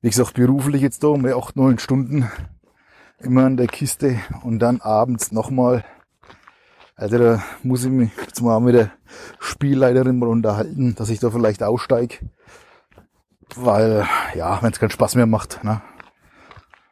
wie 0.00 0.08
gesagt, 0.08 0.34
beruflich 0.34 0.82
jetzt 0.82 1.04
da 1.04 1.08
um 1.08 1.24
acht, 1.26 1.56
neun 1.56 1.78
Stunden 1.78 2.30
immer 3.18 3.46
in 3.46 3.56
der 3.56 3.66
Kiste 3.66 4.18
und 4.42 4.58
dann 4.58 4.80
abends 4.80 5.32
nochmal. 5.32 5.84
Also 6.96 7.18
da 7.18 7.42
muss 7.62 7.84
ich 7.84 7.90
mich 7.90 8.10
jetzt 8.16 8.40
mal 8.40 8.58
mit 8.58 8.74
der 8.74 8.90
Spielleiterin 9.38 10.18
mal 10.18 10.30
unterhalten, 10.30 10.94
dass 10.94 11.10
ich 11.10 11.20
da 11.20 11.30
vielleicht 11.30 11.62
aussteige. 11.62 12.30
Weil, 13.54 14.08
ja, 14.34 14.62
wenn 14.62 14.72
es 14.72 14.80
keinen 14.80 14.90
Spaß 14.90 15.14
mehr 15.14 15.26
macht, 15.26 15.62
ne? 15.62 15.82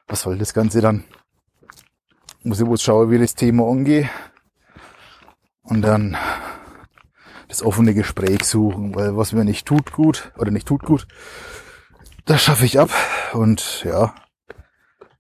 Was 0.07 0.21
soll 0.21 0.37
das 0.37 0.53
Ganze 0.53 0.83
dann? 0.83 1.05
Muss 2.43 2.61
ich 2.61 2.67
wohl 2.67 2.77
schauen, 2.77 3.11
wie 3.11 3.19
das 3.19 3.35
Thema 3.35 3.67
angeht 3.67 4.11
und 5.63 5.81
dann 5.81 6.19
das 7.49 7.63
offene 7.63 7.95
Gespräch 7.95 8.45
suchen, 8.45 8.95
weil 8.95 9.17
was 9.17 9.33
mir 9.33 9.45
nicht 9.45 9.67
tut 9.67 9.93
gut 9.93 10.33
oder 10.37 10.51
nicht 10.51 10.69
tut 10.69 10.83
gut, 10.83 11.07
das 12.27 12.43
schaffe 12.43 12.67
ich 12.67 12.79
ab 12.79 12.91
und 13.33 13.83
ja, 13.85 14.15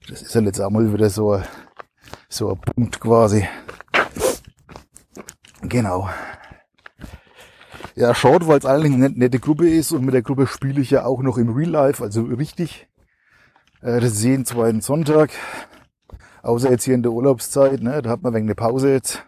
das 0.09 0.21
ist 0.21 0.35
ja 0.35 0.43
jetzt 0.43 0.61
auch 0.61 0.71
mal 0.71 0.93
wieder 0.93 1.09
so, 1.09 1.41
so 2.29 2.51
ein 2.51 2.61
Punkt 2.61 3.01
quasi. 3.01 3.49
Genau. 5.69 6.09
Ja, 7.97 8.15
schaut, 8.15 8.47
weil 8.49 8.59
es 8.59 8.67
eigentlich 8.67 8.93
eine 8.93 9.11
nette 9.11 9.39
Gruppe 9.39 9.69
ist 9.69 9.93
und 9.93 10.05
mit 10.05 10.15
der 10.15 10.23
Gruppe 10.23 10.47
spiele 10.47 10.81
ich 10.81 10.91
ja 10.91 11.05
auch 11.05 11.23
noch 11.23 11.39
im 11.39 11.51
Real 11.51 11.71
Life, 11.71 12.03
also 12.03 12.23
richtig. 12.23 12.89
Äh, 13.81 14.01
das 14.01 14.13
ist 14.13 14.25
jeden 14.25 14.45
zweiten 14.45 14.81
Sonntag. 14.81 15.31
Außer 16.43 16.71
jetzt 16.71 16.85
hier 16.85 16.95
in 16.95 17.03
der 17.03 17.13
Urlaubszeit, 17.13 17.83
ne, 17.83 18.03
da 18.03 18.11
hat 18.11 18.23
man 18.23 18.35
wegen 18.35 18.47
eine 18.47 18.55
Pause 18.55 18.93
jetzt. 18.93 19.25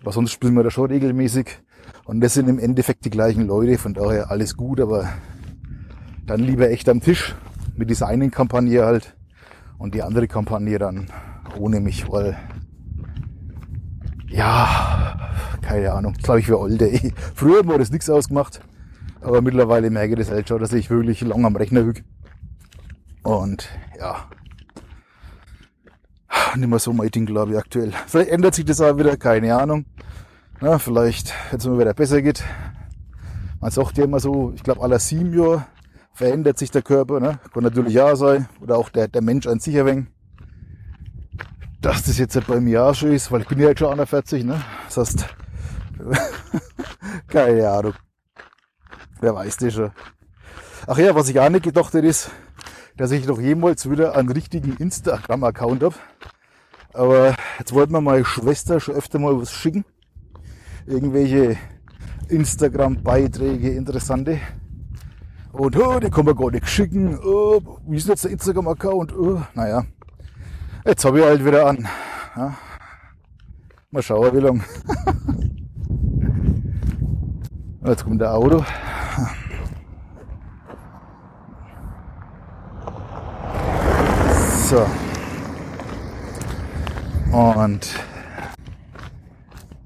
Aber 0.00 0.12
sonst 0.12 0.32
spielen 0.32 0.54
wir 0.54 0.62
da 0.62 0.70
schon 0.70 0.90
regelmäßig. 0.90 1.58
Und 2.04 2.20
das 2.20 2.34
sind 2.34 2.48
im 2.48 2.58
Endeffekt 2.58 3.04
die 3.04 3.10
gleichen 3.10 3.46
Leute, 3.46 3.76
von 3.76 3.92
daher 3.92 4.30
alles 4.30 4.56
gut, 4.56 4.80
aber 4.80 5.08
dann 6.24 6.40
lieber 6.40 6.70
echt 6.70 6.88
am 6.88 7.00
Tisch 7.00 7.34
mit 7.76 7.90
Designing-Kampagne 7.90 8.84
halt 8.84 9.16
und 9.78 9.94
die 9.94 10.02
andere 10.02 10.28
Kampagne 10.28 10.78
dann 10.78 11.08
ohne 11.58 11.80
mich, 11.80 12.10
weil 12.10 12.36
ja, 14.28 15.05
keine 15.66 15.92
Ahnung, 15.92 16.14
glaube 16.22 16.40
ich 16.40 16.46
für 16.46 16.60
Alte. 16.60 17.12
Früher 17.34 17.58
hat 17.58 17.66
mir 17.66 17.78
das 17.78 17.90
nichts 17.90 18.08
ausgemacht, 18.08 18.60
aber 19.20 19.42
mittlerweile 19.42 19.90
merke 19.90 20.12
ich 20.12 20.20
das 20.20 20.30
halt 20.30 20.48
schon, 20.48 20.60
dass 20.60 20.72
ich 20.72 20.90
wirklich 20.90 21.20
lang 21.22 21.44
am 21.44 21.56
Rechner 21.56 21.82
hüge. 21.82 22.02
Und 23.22 23.68
ja, 23.98 24.28
nicht 26.54 26.68
mehr 26.68 26.78
so 26.78 26.92
mein 26.92 27.10
Ding, 27.10 27.26
glaube 27.26 27.52
ich, 27.52 27.58
aktuell. 27.58 27.92
Vielleicht 28.06 28.30
ändert 28.30 28.54
sich 28.54 28.64
das 28.64 28.80
auch 28.80 28.96
wieder, 28.96 29.16
keine 29.16 29.56
Ahnung. 29.56 29.86
Ja, 30.60 30.78
vielleicht, 30.78 31.34
wenn 31.50 31.58
es 31.58 31.66
mir 31.66 31.78
wieder 31.78 31.94
besser 31.94 32.22
geht. 32.22 32.44
Man 33.60 33.70
sagt 33.70 33.98
ja 33.98 34.04
immer 34.04 34.20
so, 34.20 34.52
ich 34.54 34.62
glaube, 34.62 34.82
aller 34.82 34.98
sieben 34.98 35.36
Jahre 35.36 35.66
verändert 36.12 36.58
sich 36.58 36.70
der 36.70 36.82
Körper. 36.82 37.20
Ne? 37.20 37.38
Kann 37.52 37.64
natürlich 37.64 37.94
ja 37.94 38.16
sein. 38.16 38.48
Oder 38.60 38.76
auch 38.78 38.88
der, 38.88 39.08
der 39.08 39.22
Mensch 39.22 39.46
an 39.46 39.60
sich 39.60 39.78
ein. 39.78 40.08
Dass 41.82 42.04
das 42.04 42.18
jetzt 42.18 42.34
halt 42.36 42.46
bei 42.46 42.60
mir 42.60 42.84
auch 42.84 42.94
schon 42.94 43.12
ist, 43.12 43.30
weil 43.30 43.42
ich 43.42 43.48
bin 43.48 43.58
ja 43.58 43.68
jetzt 43.68 43.80
schon 43.80 43.92
41, 43.92 44.44
ne? 44.44 44.62
Das 44.86 44.96
heißt, 44.96 45.26
keine 47.28 47.68
Ahnung. 47.68 47.94
Wer 49.20 49.34
weiß 49.34 49.56
das 49.56 49.74
schon. 49.74 49.92
Ach 50.86 50.98
ja, 50.98 51.14
was 51.14 51.28
ich 51.28 51.40
auch 51.40 51.48
nicht 51.48 51.64
gedacht 51.64 51.94
hätte, 51.94 52.06
ist, 52.06 52.30
dass 52.96 53.10
ich 53.10 53.26
noch 53.26 53.40
jemals 53.40 53.90
wieder 53.90 54.14
einen 54.14 54.30
richtigen 54.30 54.76
Instagram-Account 54.76 55.82
habe. 55.82 55.96
Aber 56.92 57.34
jetzt 57.58 57.72
wollte 57.72 57.92
mir 57.92 58.00
meine 58.00 58.24
Schwester 58.24 58.80
schon 58.80 58.94
öfter 58.94 59.18
mal 59.18 59.38
was 59.38 59.52
schicken. 59.52 59.84
Irgendwelche 60.86 61.56
Instagram-Beiträge, 62.28 63.70
interessante. 63.70 64.40
Und 65.52 65.76
oh, 65.76 65.98
die 65.98 66.10
kann 66.10 66.24
man 66.24 66.36
gar 66.36 66.50
nicht 66.50 66.68
schicken. 66.68 67.18
Oh, 67.18 67.60
wie 67.86 67.96
ist 67.96 68.08
jetzt 68.08 68.24
der 68.24 68.30
Instagram-Account? 68.30 69.16
Oh, 69.16 69.42
naja, 69.54 69.84
jetzt 70.84 71.04
habe 71.04 71.20
ich 71.20 71.24
halt 71.24 71.44
wieder 71.44 71.66
an. 71.66 71.88
Ja. 72.36 72.56
Mal 73.90 74.02
schauen, 74.02 74.34
wie 74.34 74.40
lang. 74.40 74.64
Jetzt 77.86 78.02
kommt 78.02 78.20
der 78.20 78.34
Auto. 78.34 78.64
So. 84.64 84.84
Und 87.30 87.94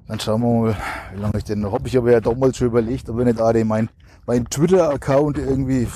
dann 0.09 0.19
schauen 0.19 0.41
wir 0.41 0.49
mal, 0.49 0.77
wie 1.15 1.21
lange 1.21 1.37
ich 1.37 1.45
denn 1.45 1.61
noch 1.61 1.75
habe. 1.75 1.87
Ich 1.89 1.97
habe 1.97 2.11
ja 2.11 2.21
damals 2.21 2.57
schon 2.57 2.69
überlegt, 2.69 3.11
ob 3.11 3.19
ich 3.19 3.27
nicht 3.27 3.39
auch 3.39 3.53
mein, 3.65 3.91
mein 4.25 4.47
Twitter-Account 4.47 5.37
irgendwie 5.37 5.87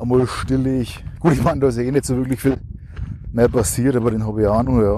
einmal 0.00 0.26
stillig. 0.26 1.04
Gut, 1.20 1.34
ich 1.34 1.44
meine, 1.44 1.60
da 1.60 1.68
ist 1.68 1.78
eh 1.78 1.92
nicht 1.92 2.06
so 2.06 2.16
wirklich 2.16 2.40
viel 2.40 2.58
mehr 3.32 3.48
passiert, 3.48 3.94
aber 3.94 4.10
den 4.10 4.26
habe 4.26 4.42
ich 4.42 4.48
auch 4.48 4.64
noch, 4.64 4.80
ja. 4.82 4.96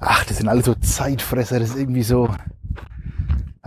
Ach, 0.00 0.24
das 0.24 0.38
sind 0.38 0.48
alle 0.48 0.62
so 0.62 0.74
Zeitfresser, 0.74 1.60
das 1.60 1.70
ist 1.70 1.78
irgendwie 1.78 2.02
so. 2.02 2.28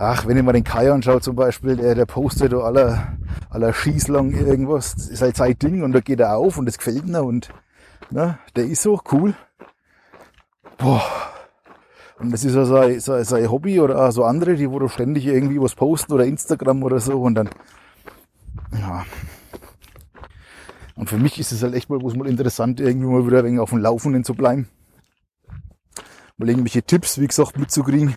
Ach, 0.00 0.28
wenn 0.28 0.36
ich 0.36 0.44
mal 0.44 0.52
den 0.52 0.62
Kai 0.62 0.92
anschaue 0.92 1.20
zum 1.20 1.34
Beispiel, 1.34 1.74
der, 1.74 1.96
der 1.96 2.06
postet 2.06 2.52
da 2.52 2.58
aller, 2.58 3.18
aller 3.50 3.72
Schießlang 3.72 4.30
irgendwas, 4.30 4.94
das 4.94 5.08
ist 5.08 5.22
halt 5.22 5.36
sein 5.36 5.58
Ding 5.58 5.82
und 5.82 5.90
da 5.90 5.98
geht 5.98 6.20
er 6.20 6.36
auf 6.36 6.56
und 6.56 6.66
das 6.66 6.78
gefällt 6.78 7.08
mir 7.08 7.24
und 7.24 7.48
ne, 8.08 8.38
der 8.54 8.66
ist 8.66 8.82
so 8.82 9.00
cool. 9.10 9.34
Boah. 10.76 11.02
Und 12.20 12.30
das 12.32 12.44
ist 12.44 12.54
ja 12.54 12.64
sein, 12.64 13.00
sein, 13.00 13.24
sein 13.24 13.50
Hobby 13.50 13.80
oder 13.80 14.06
auch 14.06 14.12
so 14.12 14.22
andere, 14.22 14.54
die 14.54 14.70
wo 14.70 14.78
da 14.78 14.88
ständig 14.88 15.26
irgendwie 15.26 15.60
was 15.60 15.74
posten 15.74 16.12
oder 16.12 16.26
Instagram 16.26 16.84
oder 16.84 17.00
so 17.00 17.20
und 17.20 17.34
dann, 17.34 17.50
ja. 18.78 19.04
Und 20.94 21.08
für 21.10 21.18
mich 21.18 21.40
ist 21.40 21.50
es 21.50 21.64
halt 21.64 21.74
echt 21.74 21.90
mal, 21.90 21.98
muss 21.98 22.14
mal 22.14 22.28
interessant, 22.28 22.78
irgendwie 22.78 23.08
mal 23.08 23.26
wieder 23.26 23.42
ein 23.42 23.58
auf 23.58 23.70
dem 23.70 23.80
Laufenden 23.80 24.22
zu 24.22 24.34
bleiben. 24.34 24.68
Mal 26.36 26.50
irgendwelche 26.50 26.84
Tipps, 26.84 27.20
wie 27.20 27.26
gesagt, 27.26 27.58
mitzukriegen 27.58 28.14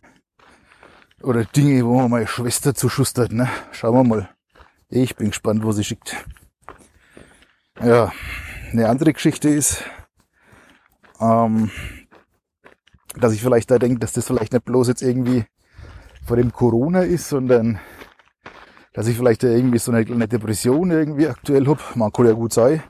oder 1.24 1.46
Dinge, 1.46 1.86
wo 1.86 2.00
man 2.00 2.12
meine 2.12 2.28
Schwester 2.28 2.74
zuschustert. 2.74 3.32
Ne? 3.32 3.50
Schauen 3.72 3.96
wir 3.96 4.04
mal. 4.04 4.30
Ich 4.90 5.16
bin 5.16 5.30
gespannt, 5.30 5.64
wo 5.64 5.72
sie 5.72 5.84
schickt. 5.84 6.16
Ja, 7.82 8.12
eine 8.72 8.90
andere 8.90 9.14
Geschichte 9.14 9.50
ist, 9.50 9.84
ähm, 11.20 11.72
dass 13.16 13.34
ich 13.34 13.42
vielleicht 13.42 13.72
da 13.72 13.80
denke, 13.80 14.00
dass 14.00 14.14
das 14.14 14.26
vielleicht 14.26 14.54
nicht 14.54 14.66
bloß 14.66 14.90
jetzt 14.90 15.02
irgendwie 15.02 15.46
vor 16.26 16.38
dem 16.38 16.52
Corona 16.52 17.02
ist, 17.02 17.30
sondern 17.30 17.80
dass 18.94 19.08
ich 19.08 19.18
vielleicht 19.18 19.44
da 19.44 19.48
irgendwie 19.48 19.80
so 19.80 19.92
eine 19.92 20.06
kleine 20.06 20.28
Depression 20.28 20.92
irgendwie 20.92 21.28
aktuell 21.28 21.68
hab. 21.68 21.96
Man 21.96 22.12
kann 22.12 22.28
ja 22.28 22.34
gut 22.34 22.54
sein. 22.54 22.84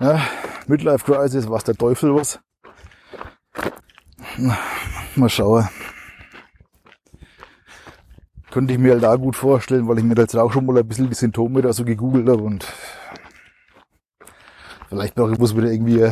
Ja, 0.00 0.20
Midlife 0.66 1.04
Crisis, 1.04 1.48
was 1.48 1.64
der 1.64 1.76
Teufel 1.76 2.14
was. 2.14 2.40
Mal 5.16 5.28
schauen 5.28 5.68
könnte 8.56 8.72
ich 8.72 8.78
mir 8.78 8.92
halt 8.92 9.04
auch 9.04 9.18
gut 9.18 9.36
vorstellen, 9.36 9.86
weil 9.86 9.98
ich 9.98 10.04
mir 10.04 10.14
da 10.14 10.22
jetzt 10.22 10.34
auch 10.34 10.50
schon 10.50 10.64
mal 10.64 10.78
ein 10.78 10.88
bisschen 10.88 11.10
die 11.10 11.14
Symptome 11.14 11.60
da 11.60 11.74
so 11.74 11.84
gegoogelt 11.84 12.26
habe 12.26 12.42
und 12.42 12.66
vielleicht 14.88 15.14
brauche 15.14 15.32
ich 15.32 15.38
muss 15.38 15.54
wieder 15.54 15.70
irgendwie 15.70 16.10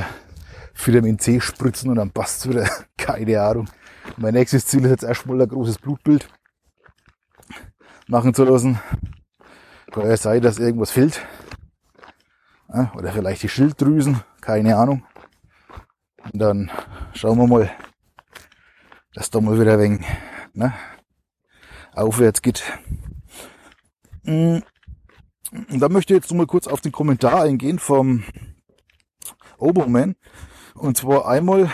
Vitamin 0.75 1.19
C 1.19 1.41
spritzen 1.41 1.89
und 1.89 1.97
dann 1.97 2.11
passt 2.11 2.47
wieder. 2.47 2.69
Keine 2.99 3.41
Ahnung. 3.41 3.71
Mein 4.19 4.35
nächstes 4.35 4.67
Ziel 4.67 4.85
ist 4.85 4.91
jetzt 4.91 5.05
erstmal 5.05 5.41
ein 5.41 5.49
großes 5.49 5.79
Blutbild 5.79 6.29
machen 8.09 8.35
zu 8.35 8.45
lassen. 8.45 8.79
Kann 9.91 10.07
ja 10.07 10.17
sein, 10.19 10.43
dass 10.43 10.59
irgendwas 10.59 10.91
fehlt. 10.91 11.23
Oder 12.95 13.11
vielleicht 13.11 13.43
die 13.43 13.49
Schilddrüsen, 13.49 14.21
keine 14.43 14.77
Ahnung. 14.77 15.03
Und 16.31 16.39
dann 16.39 16.71
schauen 17.15 17.39
wir 17.39 17.47
mal, 17.47 17.71
dass 19.15 19.31
da 19.31 19.41
mal 19.41 19.59
wieder 19.59 19.79
wenig, 19.79 20.05
ne, 20.53 20.75
aufwärts 21.95 22.43
geht. 22.43 22.63
Mm. 24.25 24.59
Und 25.71 25.81
da 25.81 25.89
möchte 25.89 26.15
ich 26.15 26.21
jetzt 26.21 26.31
noch 26.31 26.39
mal 26.39 26.47
kurz 26.47 26.67
auf 26.67 26.81
den 26.81 26.93
Kommentar 26.93 27.43
eingehen 27.43 27.79
vom 27.79 28.25
Oberman. 29.59 30.17
Und 30.75 30.97
zwar 30.97 31.29
einmal 31.29 31.71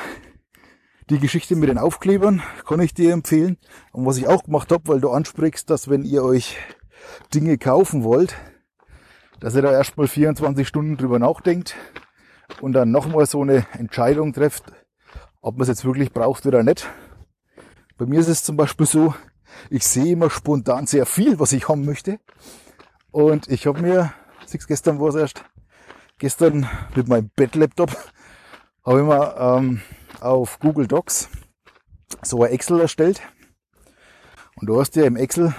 die 1.09 1.19
Geschichte 1.19 1.57
mit 1.57 1.69
den 1.69 1.79
Aufklebern 1.79 2.43
kann 2.67 2.81
ich 2.81 2.95
dir 2.95 3.13
empfehlen. 3.13 3.57
Und 3.93 4.07
was 4.07 4.19
ich 4.19 4.29
auch 4.29 4.45
gemacht 4.45 4.71
habe, 4.71 4.87
weil 4.87 5.01
du 5.01 5.11
ansprichst, 5.11 5.71
dass 5.71 5.89
wenn 5.89 6.05
ihr 6.05 6.23
euch 6.23 6.57
Dinge 7.35 7.59
kaufen 7.59 8.05
wollt, 8.05 8.37
dass 9.41 9.55
ihr 9.55 9.63
da 9.63 9.73
erstmal 9.73 10.07
24 10.07 10.69
Stunden 10.69 10.97
drüber 10.97 11.19
nachdenkt 11.19 11.75
und 12.61 12.75
dann 12.75 12.91
nochmal 12.91 13.27
so 13.27 13.41
eine 13.41 13.67
Entscheidung 13.73 14.33
trefft, 14.33 14.65
ob 15.41 15.57
man 15.57 15.63
es 15.63 15.69
jetzt 15.69 15.85
wirklich 15.85 16.13
braucht 16.13 16.47
oder 16.47 16.63
nicht. 16.63 16.87
Bei 17.97 18.07
mir 18.07 18.21
ist 18.21 18.29
es 18.29 18.45
zum 18.45 18.57
Beispiel 18.57 18.87
so, 18.87 19.15
ich 19.69 19.87
sehe 19.87 20.13
immer 20.13 20.31
spontan 20.31 20.87
sehr 20.87 21.07
viel, 21.07 21.39
was 21.39 21.53
ich 21.53 21.69
haben 21.69 21.85
möchte. 21.85 22.19
Und 23.11 23.49
ich 23.49 23.67
habe 23.67 23.81
mir, 23.81 24.13
siehst 24.47 24.69
gestern 24.69 25.01
war 25.01 25.09
es 25.09 25.15
erst, 25.15 25.45
gestern 26.19 26.69
mit 26.95 27.09
meinem 27.09 27.31
Bettlaptop, 27.35 27.97
habe 28.85 29.01
ich 29.01 29.07
mir 29.07 29.37
ähm, 29.39 29.81
auf 30.21 30.59
Google 30.59 30.87
Docs 30.87 31.29
so 32.23 32.43
ein 32.43 32.53
Excel 32.53 32.81
erstellt. 32.81 33.21
Und 34.57 34.69
du 34.69 34.79
hast 34.79 34.97
ja 34.97 35.05
im 35.05 35.17
Excel 35.17 35.55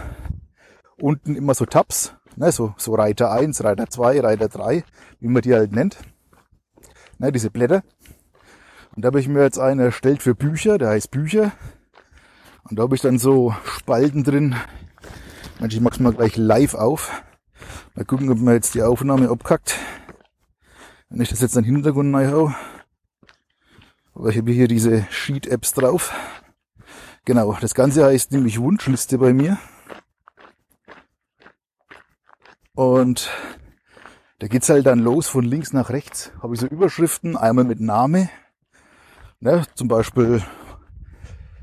unten 0.98 1.36
immer 1.36 1.54
so 1.56 1.66
Tabs, 1.66 2.14
ne, 2.36 2.52
so, 2.52 2.74
so 2.78 2.94
Reiter 2.94 3.32
1, 3.32 3.64
Reiter 3.64 3.90
2, 3.90 4.22
Reiter 4.22 4.48
3, 4.48 4.84
wie 5.20 5.28
man 5.28 5.42
die 5.42 5.54
halt 5.54 5.72
nennt. 5.72 5.98
Ne, 7.18 7.32
diese 7.32 7.50
Blätter. 7.50 7.84
Und 8.96 9.04
da 9.04 9.08
habe 9.08 9.20
ich 9.20 9.28
mir 9.28 9.44
jetzt 9.44 9.60
einen 9.60 9.80
erstellt 9.80 10.22
für 10.22 10.36
Bücher, 10.36 10.78
der 10.78 10.90
heißt 10.90 11.12
Bücher. 11.12 11.52
Und 12.70 12.78
da 12.78 12.84
habe 12.84 12.96
ich 12.96 13.02
dann 13.02 13.20
so 13.20 13.56
Spalten 13.66 14.24
drin. 14.24 14.56
Mensch, 15.60 15.76
ich 15.76 15.82
mach's 15.82 16.00
mal 16.00 16.14
gleich 16.14 16.38
live 16.38 16.74
auf. 16.74 17.24
Mal 17.96 18.06
gucken, 18.06 18.30
ob 18.30 18.40
mir 18.40 18.54
jetzt 18.54 18.74
die 18.74 18.84
Aufnahme 18.84 19.30
abkackt. 19.30 19.78
Wenn 21.10 21.22
ich 21.22 21.30
das 21.30 21.42
jetzt 21.42 21.58
an 21.58 21.64
den 21.64 21.76
Hintergrund 21.76 22.12
neu 22.12 22.32
hau. 22.32 22.54
Aber 24.14 24.30
ich 24.30 24.38
habe 24.38 24.52
hier 24.52 24.68
diese 24.68 25.06
Sheet-Apps 25.10 25.74
drauf. 25.74 26.14
Genau, 27.26 27.58
das 27.60 27.76
Ganze 27.76 28.06
heißt 28.06 28.32
nämlich 28.32 28.60
Wunschliste 28.60 29.18
bei 29.18 29.34
mir. 29.34 29.58
Und 32.74 33.30
da 34.40 34.48
geht's 34.48 34.70
halt 34.70 34.86
dann 34.86 35.00
los 35.00 35.28
von 35.28 35.44
links 35.44 35.74
nach 35.74 35.90
rechts. 35.90 36.32
Habe 36.42 36.56
ich 36.56 36.62
so 36.62 36.68
Überschriften, 36.68 37.38
einmal 37.38 37.66
mit 37.66 37.80
Name, 37.80 38.30
ne, 39.40 39.66
zum 39.76 39.88
Beispiel 39.88 40.42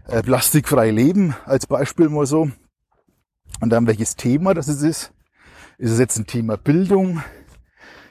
äh, 0.08 0.22
plastikfrei 0.22 0.90
leben 0.90 1.36
als 1.44 1.66
Beispiel 1.66 2.08
mal 2.08 2.26
so. 2.26 2.50
Und 3.60 3.70
dann 3.70 3.86
welches 3.86 4.16
Thema 4.16 4.54
das 4.54 4.68
ist. 4.68 5.12
Ist 5.78 5.92
es 5.92 5.98
jetzt 5.98 6.18
ein 6.18 6.26
Thema 6.26 6.56
Bildung? 6.56 7.22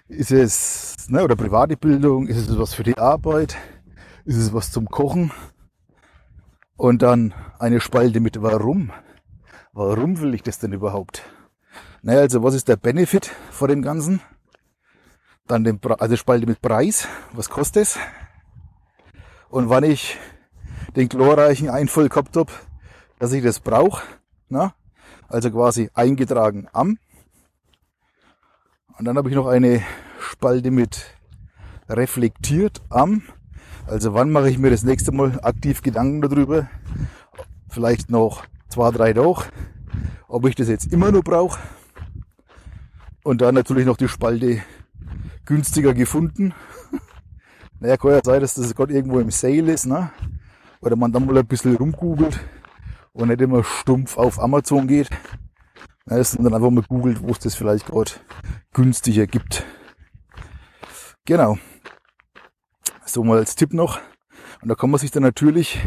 Ist 0.08 0.32
es, 0.32 1.10
ne, 1.10 1.24
oder 1.24 1.36
private 1.36 1.76
Bildung? 1.76 2.28
Ist 2.28 2.50
es 2.50 2.58
was 2.58 2.74
für 2.74 2.84
die 2.84 2.98
Arbeit? 2.98 3.58
Ist 4.26 4.38
es 4.38 4.54
was 4.54 4.72
zum 4.72 4.88
Kochen? 4.88 5.32
Und 6.78 7.02
dann 7.02 7.34
eine 7.60 7.82
Spalte 7.82 8.20
mit 8.20 8.42
Warum. 8.42 8.92
Warum 9.74 10.22
will 10.22 10.34
ich 10.34 10.44
das 10.44 10.60
denn 10.60 10.74
überhaupt? 10.74 11.24
Naja, 12.04 12.22
also 12.22 12.44
was 12.44 12.54
ist 12.54 12.68
der 12.68 12.78
Benefit 12.78 13.32
vor 13.52 13.68
dem 13.68 13.82
Ganzen? 13.82 14.22
Dann 15.48 15.64
den, 15.64 15.80
also 16.00 16.16
Spalte 16.16 16.46
mit 16.46 16.62
Preis. 16.62 17.08
Was 17.34 17.50
kostet 17.50 17.84
es? 17.84 18.00
Und 19.50 19.70
wann 19.70 19.84
ich 19.84 20.18
den 20.96 21.10
glorreichen 21.10 21.70
Einfall 21.70 22.10
gehabt 22.10 22.36
habe, 22.38 22.52
dass 23.20 23.34
ich 23.34 23.44
das 23.44 23.60
brauche. 23.60 24.04
Also 25.28 25.52
quasi 25.52 25.90
eingetragen 25.94 26.68
am. 26.72 26.98
Und 28.98 29.06
dann 29.06 29.18
habe 29.18 29.30
ich 29.30 29.36
noch 29.36 29.48
eine 29.48 29.84
Spalte 30.20 30.72
mit 30.72 31.06
reflektiert 31.90 32.82
am. 32.90 33.22
Also 33.86 34.14
wann 34.14 34.32
mache 34.32 34.50
ich 34.50 34.58
mir 34.58 34.70
das 34.70 34.84
nächste 34.84 35.12
Mal 35.12 35.40
aktiv 35.44 35.82
Gedanken 35.82 36.22
darüber? 36.22 36.70
Vielleicht 37.70 38.10
noch 38.10 38.44
zwei, 38.70 38.92
drei 38.92 39.14
Tage, 39.14 39.44
ob 40.28 40.46
ich 40.48 40.56
das 40.56 40.68
jetzt 40.68 40.92
immer 40.92 41.12
nur 41.12 41.24
brauche. 41.24 41.60
Und 43.24 43.42
dann 43.42 43.56
natürlich 43.56 43.86
noch 43.86 43.98
die 43.98 44.08
Spalte 44.08 44.62
günstiger 45.46 45.94
gefunden. 45.94 46.54
Naja, 47.80 47.96
kann 47.98 48.10
ja 48.10 48.22
sein, 48.24 48.42
dass 48.42 48.56
das 48.56 48.74
gerade 48.74 48.92
irgendwo 48.92 49.20
im 49.20 49.30
Sale 49.30 49.72
ist, 49.72 49.86
ne? 49.86 50.10
Oder 50.82 50.96
man 50.96 51.12
dann 51.12 51.26
mal 51.26 51.38
ein 51.38 51.48
bisschen 51.48 51.76
rumgoogelt 51.76 52.40
und 53.14 53.30
nicht 53.30 53.42
immer 53.42 53.64
stumpf 53.64 54.18
auf 54.18 54.40
Amazon 54.40 54.88
geht. 54.88 55.10
Dass 56.06 56.36
man 56.36 56.46
dann 56.46 56.54
einfach 56.54 56.70
mal 56.70 56.84
googelt, 56.84 57.22
wo 57.22 57.32
es 57.32 57.40
das 57.40 57.56
vielleicht 57.56 57.88
gerade 57.88 58.12
günstiger 58.74 59.28
gibt. 59.28 59.66
Genau. 61.26 61.58
So 63.06 63.24
mal 63.24 63.40
als 63.40 63.56
Tipp 63.56 63.74
noch. 63.74 64.00
Und 64.62 64.70
da 64.70 64.76
kann 64.76 64.90
man 64.90 65.00
sich 65.00 65.12
dann 65.12 65.24
natürlich 65.24 65.80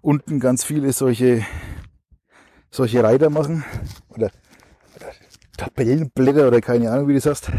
unten 0.00 0.40
ganz 0.40 0.64
viele 0.64 0.92
solche, 0.92 1.44
solche 2.70 3.02
Reiter 3.02 3.28
machen. 3.28 3.64
Oder, 4.08 4.30
oder 4.96 5.12
Tabellenblätter 5.56 6.48
oder 6.48 6.60
keine 6.60 6.90
Ahnung, 6.90 7.08
wie 7.08 7.12
du 7.12 7.18
das 7.18 7.26
heißt. 7.26 7.50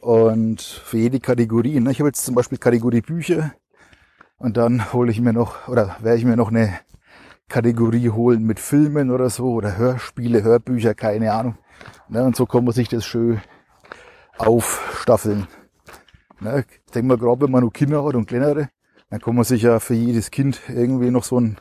Und 0.00 0.62
für 0.62 0.98
jede 0.98 1.20
Kategorie. 1.20 1.78
Ne? 1.80 1.90
Ich 1.90 1.98
habe 2.00 2.08
jetzt 2.08 2.24
zum 2.24 2.34
Beispiel 2.34 2.58
Kategorie 2.58 3.00
Bücher. 3.00 3.52
Und 4.38 4.56
dann 4.56 4.92
hole 4.92 5.10
ich 5.10 5.20
mir 5.20 5.32
noch, 5.32 5.68
oder 5.68 5.96
werde 6.00 6.18
ich 6.18 6.24
mir 6.24 6.36
noch 6.36 6.48
eine 6.48 6.78
Kategorie 7.48 8.10
holen 8.10 8.44
mit 8.44 8.60
Filmen 8.60 9.10
oder 9.10 9.30
so. 9.30 9.52
Oder 9.52 9.76
Hörspiele, 9.76 10.42
Hörbücher, 10.42 10.94
keine 10.94 11.32
Ahnung. 11.32 11.58
Ne? 12.08 12.22
Und 12.22 12.36
so 12.36 12.46
kann 12.46 12.64
man 12.64 12.72
sich 12.72 12.88
das 12.88 13.04
schön 13.04 13.40
aufstaffeln. 14.38 15.48
Ne? 16.40 16.64
Ich 16.86 16.92
denke 16.92 17.08
mal, 17.08 17.18
gerade 17.18 17.42
wenn 17.42 17.50
man 17.50 17.64
noch 17.64 17.72
Kinder 17.72 18.04
hat 18.04 18.14
und 18.14 18.26
kleinere, 18.26 18.70
dann 19.10 19.20
kann 19.20 19.34
man 19.34 19.44
sich 19.44 19.62
ja 19.62 19.80
für 19.80 19.94
jedes 19.94 20.30
Kind 20.30 20.60
irgendwie 20.68 21.10
noch 21.10 21.24
so 21.24 21.40
ein, 21.40 21.58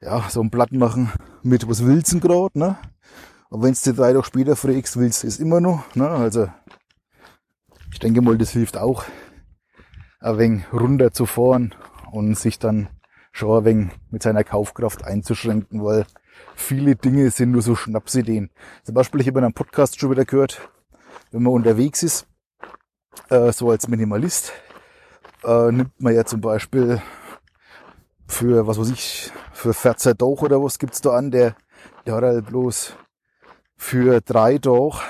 ja, 0.00 0.28
so 0.28 0.40
ein 0.40 0.50
Blatt 0.50 0.72
machen 0.72 1.12
mit, 1.42 1.68
was 1.68 1.84
willst 1.84 2.12
du 2.12 2.20
gerade, 2.20 2.58
ne? 2.58 2.76
Und 3.50 3.62
wenn 3.62 3.74
du 3.74 3.92
drei 3.92 4.12
Tage 4.12 4.24
später 4.24 4.56
fragst, 4.56 4.96
willst 4.96 5.24
du 5.24 5.26
es 5.26 5.38
immer 5.38 5.60
noch, 5.60 5.94
ne? 5.94 6.08
Also, 6.08 6.48
ich 7.92 7.98
denke 7.98 8.22
mal, 8.22 8.38
das 8.38 8.50
hilft 8.50 8.78
auch, 8.78 9.04
ein 10.22 10.38
wenig 10.38 10.72
runterzufahren 10.72 11.74
und 12.10 12.38
sich 12.38 12.58
dann 12.58 12.88
schon 13.32 13.58
ein 13.58 13.64
wenig 13.64 13.92
mit 14.10 14.22
seiner 14.22 14.44
Kaufkraft 14.44 15.04
einzuschränken, 15.04 15.84
weil 15.84 16.06
viele 16.54 16.96
Dinge 16.96 17.30
sind 17.30 17.50
nur 17.50 17.62
so 17.62 17.74
Schnapsideen. 17.74 18.50
Zum 18.84 18.94
Beispiel, 18.94 19.20
ich 19.20 19.26
habe 19.26 19.40
in 19.40 19.44
einem 19.46 19.54
Podcast 19.54 19.98
schon 19.98 20.10
wieder 20.10 20.24
gehört, 20.24 20.68
wenn 21.30 21.42
man 21.42 21.52
unterwegs 21.52 22.02
ist, 22.02 22.26
äh, 23.30 23.52
so 23.52 23.70
als 23.70 23.88
Minimalist, 23.88 24.52
äh, 25.44 25.72
nimmt 25.72 26.00
man 26.00 26.14
ja 26.14 26.24
zum 26.24 26.40
Beispiel 26.40 27.02
für, 28.26 28.66
was 28.66 28.78
weiß 28.78 28.90
ich, 28.90 29.32
für 29.52 29.74
14 29.74 30.16
Doch 30.16 30.42
oder 30.42 30.62
was 30.62 30.78
gibt's 30.78 31.00
da 31.00 31.16
an, 31.16 31.30
der, 31.30 31.56
der 32.06 32.14
hat 32.14 32.22
halt 32.22 32.46
bloß 32.46 32.94
für 33.76 34.20
drei 34.20 34.58
Doch 34.58 35.02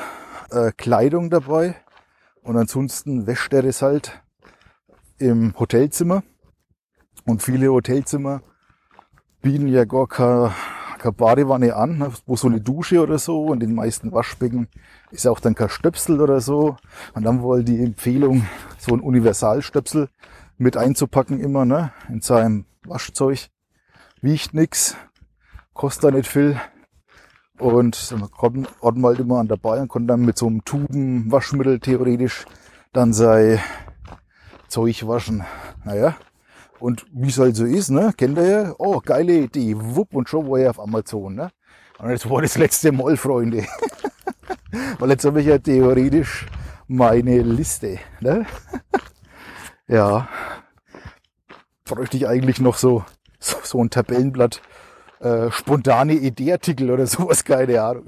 äh, 0.51 0.73
Kleidung 0.77 1.29
dabei 1.29 1.77
und 2.43 2.57
ansonsten 2.57 3.27
wäscht 3.27 3.53
er 3.53 3.63
das 3.63 3.83
halt 3.83 4.23
im 5.23 5.55
Hotelzimmer. 5.59 6.23
Und 7.25 7.43
viele 7.43 7.69
Hotelzimmer 7.69 8.43
bieten 9.41 9.69
ja 9.69 9.85
gar 9.85 10.09
keine, 10.09 10.53
keine 10.99 11.13
Badewanne 11.13 11.77
an, 11.77 11.99
ne, 11.99 12.13
wo 12.27 12.37
so 12.37 12.49
eine 12.49 12.61
Dusche 12.61 13.01
oder 13.01 13.19
so. 13.19 13.47
Und 13.47 13.63
in 13.63 13.71
den 13.71 13.77
meisten 13.77 14.13
Waschbecken 14.13 14.69
ist 15.11 15.27
auch 15.27 15.41
dann 15.41 15.55
kein 15.55 15.69
Stöpsel 15.69 16.21
oder 16.21 16.41
so. 16.41 16.77
Und 17.15 17.23
dann 17.25 17.43
wohl 17.43 17.65
die 17.65 17.83
Empfehlung, 17.83 18.47
so 18.79 18.95
ein 18.95 19.01
Universalstöpsel 19.01 20.09
mit 20.59 20.77
einzupacken 20.77 21.41
immer, 21.41 21.65
ne, 21.65 21.93
in 22.09 22.21
seinem 22.21 22.67
Waschzeug. 22.85 23.49
Wiegt 24.21 24.55
nix, 24.55 24.97
kostet 25.75 26.15
nicht 26.15 26.29
viel. 26.29 26.61
Und 27.59 28.11
dann 28.11 28.23
hat 28.23 28.97
man 28.97 29.05
halt 29.05 29.21
immer 29.21 29.39
an 29.39 29.49
dabei 29.49 29.81
und 29.81 29.89
konnte 29.89 30.09
dann 30.09 30.25
mit 30.25 30.37
so 30.37 30.47
einem 30.47 30.65
Tuben 30.65 31.31
Waschmittel 31.31 31.79
theoretisch 31.79 32.45
dann 32.93 33.13
sei 33.13 33.63
Zeug 34.73 35.07
waschen. 35.07 35.45
Naja. 35.85 36.17
Und 36.81 37.05
wie 37.13 37.29
es 37.29 37.39
halt 37.39 37.55
so 37.55 37.65
ist, 37.65 37.91
ne, 37.91 38.13
kennt 38.17 38.39
ihr 38.39 38.45
ja, 38.45 38.75
oh, 38.79 39.01
geile 39.05 39.35
Idee, 39.35 39.77
wupp, 39.77 40.15
und 40.15 40.29
schon 40.29 40.49
war 40.49 40.59
er 40.59 40.71
auf 40.71 40.81
Amazon, 40.81 41.35
ne. 41.35 41.51
Und 41.99 42.11
das 42.11 42.29
war 42.29 42.43
das 42.43 42.59
letzte 42.59 42.91
Mal, 42.91 43.17
Freunde. 43.17 43.67
Weil 44.99 45.11
jetzt 45.11 45.25
habe 45.25 45.41
ich 45.41 45.47
ja 45.47 45.59
theoretisch 45.59 46.47
meine 46.89 47.43
Liste, 47.43 47.99
ne. 48.21 48.47
ja. 49.87 50.27
Bräuchte 51.85 52.17
ich 52.17 52.27
eigentlich 52.27 52.59
noch 52.59 52.79
so, 52.79 53.05
so, 53.39 53.59
so 53.63 53.85
ein 53.85 53.91
Tabellenblatt, 53.91 54.63
äh, 55.21 55.51
spontane 55.51 56.15
Ideeartikel 56.15 56.91
oder 56.91 57.07
sowas, 57.07 57.45
keine 57.45 57.81
Ahnung. 57.81 58.07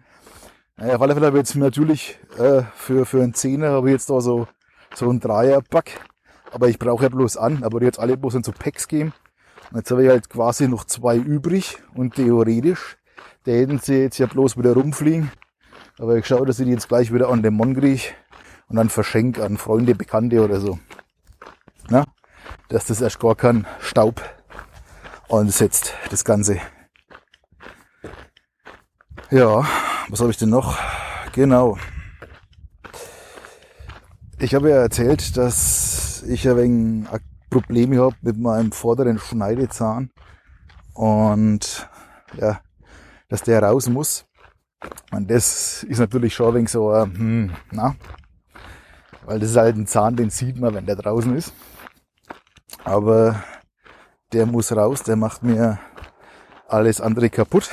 naja, 0.76 0.96
auf 0.96 1.02
alle 1.02 1.14
Fälle 1.14 1.26
habe 1.26 1.38
ich 1.38 1.42
jetzt 1.42 1.54
natürlich 1.54 2.18
äh, 2.38 2.62
für, 2.74 3.06
für 3.06 3.22
einen 3.22 3.34
Zehner 3.34 3.70
habe 3.70 3.88
ich 3.88 3.92
jetzt 3.92 4.10
da 4.10 4.20
so 4.20 4.48
so 4.96 5.10
ein 5.10 5.20
Dreierpack. 5.20 6.00
Aber 6.52 6.68
ich 6.68 6.78
brauche 6.78 7.04
ja 7.04 7.08
bloß 7.08 7.36
an, 7.36 7.62
aber 7.64 7.82
jetzt 7.82 7.98
alle 7.98 8.16
bloß 8.16 8.36
in 8.36 8.44
so 8.44 8.52
Packs 8.52 8.88
gehen. 8.88 9.12
Und 9.70 9.78
jetzt 9.78 9.90
habe 9.90 10.04
ich 10.04 10.10
halt 10.10 10.30
quasi 10.30 10.68
noch 10.68 10.84
zwei 10.84 11.16
übrig 11.16 11.78
und 11.94 12.14
theoretisch, 12.14 12.96
da 13.44 13.52
hätten 13.52 13.78
sie 13.78 14.02
jetzt 14.02 14.18
ja 14.18 14.26
bloß 14.26 14.56
wieder 14.56 14.74
rumfliegen. 14.74 15.30
Aber 15.98 16.16
ich 16.16 16.26
schaue, 16.26 16.46
dass 16.46 16.58
ich 16.58 16.66
die 16.66 16.72
jetzt 16.72 16.88
gleich 16.88 17.12
wieder 17.12 17.28
an 17.28 17.42
den 17.42 17.56
Mann 17.56 17.74
kriege 17.74 18.02
und 18.68 18.76
dann 18.76 18.88
verschenke 18.88 19.44
an 19.44 19.56
Freunde, 19.56 19.94
Bekannte 19.94 20.42
oder 20.42 20.60
so. 20.60 20.78
Na? 21.88 22.04
Dass 22.68 22.86
das 22.86 23.00
erst 23.00 23.18
gar 23.18 23.34
keinen 23.34 23.66
Staub 23.80 24.22
ansetzt, 25.28 25.94
das 26.10 26.24
Ganze. 26.24 26.60
Ja, 29.30 29.66
was 30.08 30.20
habe 30.20 30.30
ich 30.30 30.36
denn 30.36 30.50
noch? 30.50 30.78
Genau. 31.32 31.76
Ich 34.38 34.54
habe 34.54 34.68
ja 34.68 34.76
erzählt, 34.76 35.34
dass 35.38 36.22
ich 36.24 36.46
ein 36.46 36.56
wenig 36.58 37.08
Probleme 37.48 37.98
habe 37.98 38.16
mit 38.20 38.38
meinem 38.38 38.70
vorderen 38.70 39.18
Schneidezahn 39.18 40.10
und 40.92 41.88
ja, 42.36 42.60
dass 43.30 43.42
der 43.42 43.62
raus 43.62 43.88
muss. 43.88 44.26
Und 45.10 45.30
das 45.30 45.84
ist 45.84 46.00
natürlich 46.00 46.34
schon 46.34 46.48
ein 46.48 46.54
wenig 46.54 46.70
so, 46.70 46.92
äh, 46.92 47.04
hm, 47.04 47.50
na, 47.72 47.96
weil 49.24 49.40
das 49.40 49.50
ist 49.50 49.56
halt 49.56 49.76
ein 49.76 49.86
Zahn, 49.86 50.16
den 50.16 50.28
sieht 50.28 50.58
man, 50.58 50.74
wenn 50.74 50.84
der 50.84 50.96
draußen 50.96 51.34
ist. 51.34 51.54
Aber 52.84 53.42
der 54.34 54.44
muss 54.44 54.70
raus, 54.70 55.02
der 55.02 55.16
macht 55.16 55.44
mir 55.44 55.78
alles 56.68 57.00
andere 57.00 57.30
kaputt. 57.30 57.70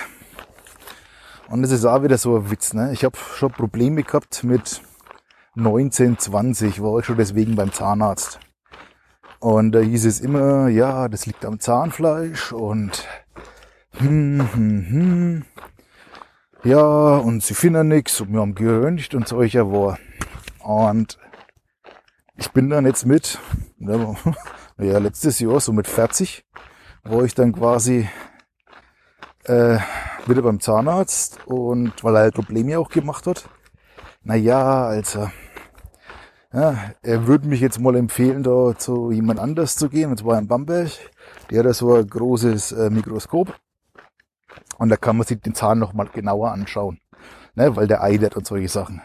Und 1.49 1.62
das 1.62 1.71
ist 1.71 1.84
auch 1.84 2.04
wieder 2.04 2.17
so 2.17 2.38
ein 2.38 2.49
Witz. 2.49 2.73
Ne? 2.73 2.93
Ich 2.93 3.04
habe 3.04 3.17
schon 3.17 3.52
Probleme 3.52 4.02
gehabt 4.04 4.45
mit 4.45 4.82
1920 5.56 6.82
war 6.82 7.00
ich 7.00 7.06
schon 7.06 7.18
deswegen 7.18 7.56
beim 7.56 7.72
Zahnarzt. 7.72 8.39
Und 9.39 9.74
da 9.74 9.80
hieß 9.80 10.06
es 10.06 10.20
immer, 10.20 10.68
ja, 10.70 11.08
das 11.10 11.26
liegt 11.26 11.46
am 11.46 11.60
Zahnfleisch 11.60 12.54
und 12.54 13.08
hm, 13.92 14.48
hm, 14.54 14.86
hm. 14.89 15.46
ja, 16.63 17.18
und 17.18 17.44
sie 17.44 17.54
finden 17.54 17.89
nichts 17.89 18.20
und 18.22 18.32
wir 18.32 18.39
haben 18.39 18.56
geröntgt 18.56 19.13
und 19.13 19.28
solcher 19.28 19.72
war. 19.72 20.00
Und 20.60 21.20
ich 22.36 22.52
bin 22.52 22.70
dann 22.70 22.86
jetzt 22.86 23.06
mit, 23.06 23.38
ja, 23.80 24.98
letztes 24.98 25.39
Jahr 25.39 25.60
so 25.60 25.74
mit 25.74 25.88
40 25.88 26.46
wo 27.04 27.22
ich 27.24 27.36
dann 27.36 27.54
quasi 27.54 28.10
äh, 29.46 29.78
wieder 30.26 30.42
beim 30.42 30.60
Zahnarzt 30.60 31.39
und 31.46 32.04
weil 32.04 32.16
er 32.16 32.22
halt 32.22 32.36
Probleme 32.36 32.80
auch 32.80 32.89
gemacht 32.89 33.28
hat. 33.28 33.50
Naja, 34.24 34.86
also 34.86 35.30
ja, 36.54 36.92
er 37.02 37.28
würde 37.28 37.48
mich 37.48 37.60
jetzt 37.62 37.80
mal 37.80 37.96
empfehlen, 37.96 38.44
da 38.44 38.78
zu 38.78 39.12
jemand 39.12 39.39
anders 39.39 39.76
zu 39.76 39.89
gehen, 39.89 40.12
und 40.12 40.18
zwar 40.18 40.38
in 40.38 40.48
Bamberg. 40.48 40.92
Der 41.50 41.63
hat 41.63 41.76
so 41.76 41.96
ein 41.96 42.08
großes 42.08 42.74
äh, 42.74 42.89
Mikroskop. 42.92 43.56
Und 44.78 44.89
da 44.89 44.98
kann 44.98 45.18
man 45.18 45.26
sich 45.26 45.42
den 45.42 45.56
Zahn 45.56 45.80
nochmal 45.80 46.10
genauer 46.13 46.52
anschauen. 46.52 47.00
Ne, 47.56 47.76
weil 47.76 47.88
der 47.88 48.04
eidert 48.04 48.36
und 48.36 48.46
solche 48.46 48.70
Sachen. 48.70 49.02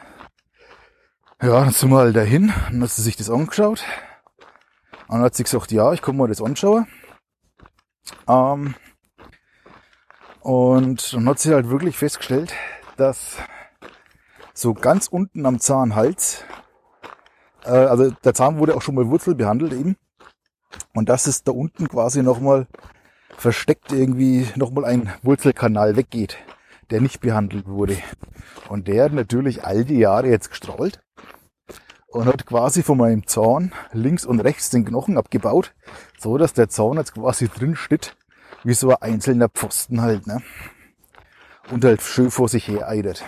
Ja, 1.41 1.61
dann 1.61 1.71
sind 1.71 1.91
wir 1.91 1.99
halt 1.99 2.17
dahin 2.17 2.53
und 2.71 2.83
hat 2.83 2.91
sie 2.91 3.03
sich 3.03 3.17
das 3.17 3.31
angeschaut. 3.31 3.83
Und 5.07 5.17
dann 5.17 5.23
hat 5.23 5.35
sie 5.35 5.45
gesagt, 5.45 5.73
ja, 5.73 5.93
ich 5.93 6.03
komme 6.03 6.19
mal 6.19 6.29
das 6.29 6.43
anschauen. 6.43 6.87
Ähm, 8.27 8.75
und 10.41 11.13
dann 11.15 11.29
hat 11.29 11.39
sie 11.39 11.55
halt 11.55 11.71
wirklich 11.71 11.97
festgestellt, 11.97 12.53
dass 12.97 13.37
so 14.53 14.75
ganz 14.75 15.09
unten 15.09 15.47
am 15.47 15.61
Zahnhals, 15.61 16.45
äh, 17.64 17.71
also 17.71 18.11
der 18.11 18.35
Zahn 18.35 18.59
wurde 18.59 18.77
auch 18.77 18.83
schon 18.83 18.94
mal 18.94 19.09
Wurzel 19.09 19.35
behandelt 19.35 19.73
eben, 19.73 19.97
und 20.94 21.09
dass 21.09 21.27
es 21.27 21.44
da 21.44 21.53
unten 21.53 21.88
quasi 21.88 22.23
nochmal 22.23 22.66
versteckt 23.37 23.92
irgendwie 23.92 24.49
nochmal 24.57 24.85
ein 24.85 25.12
Wurzelkanal 25.23 25.97
weggeht, 25.97 26.37
der 26.90 27.01
nicht 27.01 27.21
behandelt 27.21 27.66
wurde. 27.68 27.99
Und 28.68 28.88
der 28.88 29.05
hat 29.05 29.12
natürlich 29.12 29.64
all 29.64 29.85
die 29.85 29.99
Jahre 29.99 30.29
jetzt 30.29 30.51
gestrahlt 30.51 31.01
und 32.09 32.27
hat 32.27 32.47
quasi 32.47 32.83
von 32.83 32.99
meinem 32.99 33.27
Zahn 33.27 33.73
links 33.92 34.25
und 34.25 34.40
rechts 34.40 34.71
den 34.71 34.85
Knochen 34.85 35.16
abgebaut, 35.16 35.75
so 36.18 36.37
dass 36.38 36.53
der 36.53 36.68
Zahn 36.68 36.97
jetzt 36.97 37.14
quasi 37.14 37.49
drin 37.49 37.77
steht, 37.77 38.16
wie 38.64 38.75
so 38.75 38.90
ein 38.90 38.97
einzelner 39.14 39.49
Pfosten 39.49 40.03
halt, 40.03 40.27
ne? 40.27 40.42
Und 41.71 41.85
halt 41.85 42.01
schön 42.01 42.31
vor 42.31 42.49
sich 42.49 42.66
her 42.66 42.88
eidet. 42.88 43.25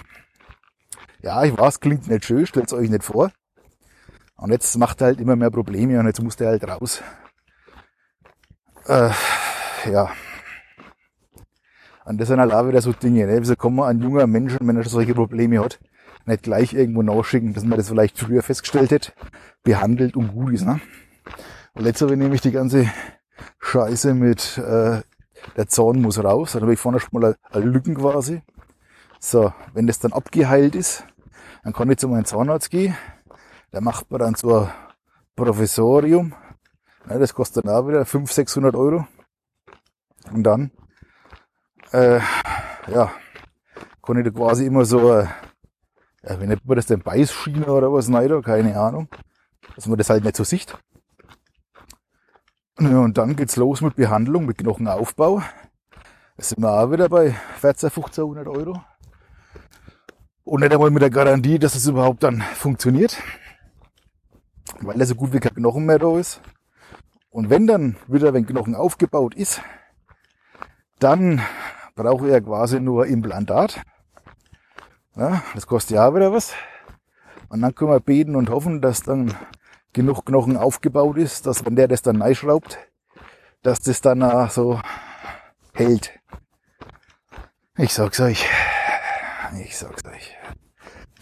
Ja, 1.21 1.45
ich 1.45 1.57
weiß, 1.57 1.81
klingt 1.81 2.09
nicht 2.09 2.25
schön, 2.25 2.47
stellt's 2.47 2.73
euch 2.73 2.89
nicht 2.89 3.05
vor. 3.05 3.31
Und 4.41 4.53
jetzt 4.53 4.77
macht 4.79 5.03
er 5.03 5.09
halt 5.09 5.21
immer 5.21 5.37
mehr 5.37 5.51
Probleme 5.51 5.99
und 6.01 6.07
jetzt 6.07 6.23
muss 6.23 6.37
der 6.37 6.49
halt 6.49 6.67
raus. 6.67 7.03
Äh, 8.87 9.11
ja. 9.91 10.11
Und 12.07 12.19
das 12.19 12.29
sind 12.29 12.41
halt 12.41 12.53
auch 12.53 12.67
wieder 12.67 12.81
so 12.81 12.93
Dinge, 12.93 13.27
ne? 13.27 13.39
Wieso 13.39 13.55
kann 13.55 13.75
man 13.75 13.89
ein 13.89 14.03
junger 14.03 14.27
Mensch, 14.27 14.57
wenn 14.59 14.77
er 14.77 14.85
solche 14.85 15.15
Probleme 15.15 15.63
hat, 15.63 15.79
nicht 16.25 16.43
gleich 16.43 16.73
irgendwo 16.73 17.03
nachschicken, 17.03 17.53
dass 17.53 17.65
man 17.65 17.77
das 17.77 17.91
vielleicht 17.91 18.19
früher 18.19 18.43
festgestellt 18.43 18.91
hätte, 18.91 19.13
behandelt 19.63 20.17
und 20.17 20.33
gut 20.33 20.55
ist. 20.55 20.65
Ne? 20.65 20.81
Und 21.75 21.87
ich 21.87 22.01
nämlich 22.01 22.41
die 22.41 22.51
ganze 22.51 22.91
Scheiße 23.59 24.15
mit 24.15 24.57
äh, 24.59 25.03
der 25.57 25.69
Zahn 25.69 26.01
muss 26.01 26.23
raus, 26.23 26.53
dann 26.53 26.63
habe 26.63 26.73
ich 26.73 26.81
vorne 26.81 26.99
schon 26.99 27.21
mal 27.21 27.37
eine 27.51 27.65
Lücken 27.65 27.95
quasi. 27.95 28.43
So, 29.19 29.53
wenn 29.75 29.87
das 29.87 29.99
dann 29.99 30.15
abgeheilt 30.15 30.75
ist, 30.75 31.05
dann 31.63 31.75
kann 31.75 31.91
ich 31.91 31.99
zu 31.99 32.09
meinem 32.09 32.25
Zahnarzt 32.25 32.71
gehen. 32.71 32.97
Da 33.73 33.81
macht 33.81 34.11
man 34.11 34.21
dann 34.21 34.35
so 34.35 34.61
ein 34.61 34.71
Professorium. 35.37 36.35
Ja, 37.09 37.19
das 37.19 37.35
kostet 37.35 37.65
dann 37.65 37.75
auch 37.75 37.89
wieder 37.89 38.05
500, 38.05 38.35
600 38.35 38.77
Euro. 38.77 39.07
Und 40.33 40.43
dann, 40.43 40.71
äh, 41.93 42.21
ja, 42.89 43.13
kann 44.03 44.19
ich 44.19 44.25
da 44.25 44.31
quasi 44.31 44.67
immer 44.67 44.85
so 44.85 45.13
äh, 45.13 45.27
ja, 46.23 46.41
wie 46.41 46.47
nennt 46.47 46.67
man 46.67 46.77
das 46.77 46.87
denn, 46.87 47.01
Beißschiene 47.01 47.67
oder 47.67 47.93
was, 47.93 48.09
nein, 48.09 48.43
keine 48.43 48.79
Ahnung. 48.79 49.09
Dass 49.75 49.87
man 49.87 49.99
das 49.99 50.11
halt 50.11 50.25
nicht 50.25 50.37
so 50.37 50.45
sieht. 50.45 50.77
Ja, 52.79 52.99
und 52.99 53.17
dann 53.19 53.37
geht's 53.37 53.57
los 53.57 53.81
mit 53.81 53.97
Behandlung, 53.97 54.47
mit 54.47 54.59
Knochenaufbau. 54.59 55.43
Da 56.37 56.43
sind 56.43 56.63
wir 56.63 56.73
auch 56.73 56.91
wieder 56.91 57.09
bei 57.09 57.35
14, 57.61 57.89
1500 57.89 58.49
Euro. 58.49 58.83
Und 60.45 60.61
nicht 60.61 60.73
einmal 60.73 60.91
mit 60.91 61.03
der 61.03 61.11
Garantie, 61.11 61.59
dass 61.59 61.75
es 61.75 61.87
überhaupt 61.87 62.23
dann 62.23 62.41
funktioniert. 62.41 63.17
Weil 64.81 64.99
da 64.99 65.05
so 65.05 65.15
gut 65.15 65.33
wie 65.33 65.41
kein 65.41 65.55
Knochen 65.55 65.87
mehr 65.87 65.99
da 65.99 66.19
ist. 66.19 66.41
Und 67.31 67.51
wenn 67.51 67.67
dann 67.67 67.97
wieder, 68.09 68.35
wenn 68.35 68.47
Knochen 68.47 68.75
aufgebaut 68.75 69.35
ist, 69.35 69.63
dann 70.99 71.41
brauche 71.95 72.31
er 72.31 72.41
quasi 72.41 72.81
nur 72.81 73.07
Implantat. 73.07 73.83
Ja, 75.17 75.43
das 75.55 75.67
kostet 75.67 75.97
ja 75.97 76.15
wieder 76.15 76.33
was. 76.33 76.55
Und 77.49 77.63
dann 77.63 77.75
können 77.75 77.91
wir 77.91 78.01
beten 78.01 78.37
und 78.37 78.51
hoffen, 78.51 78.81
dass 78.81 79.03
dann 79.03 79.35
genug 79.93 80.25
Knochen 80.25 80.57
aufgebaut 80.57 81.17
ist, 81.17 81.47
dass 81.47 81.65
wenn 81.65 81.77
der 81.77 81.89
das 81.89 82.03
dann 82.03 82.35
schraubt, 82.35 82.79
dass 83.63 83.81
das 83.81 84.01
dann 84.01 84.23
auch 84.23 84.51
so 84.51 84.81
hält. 85.75 86.19
Ich 87.77 87.93
sag's 87.93 88.21
euch. 88.21 88.47
Ich 89.65 89.77
sag's 89.77 90.05
euch. 90.05 90.37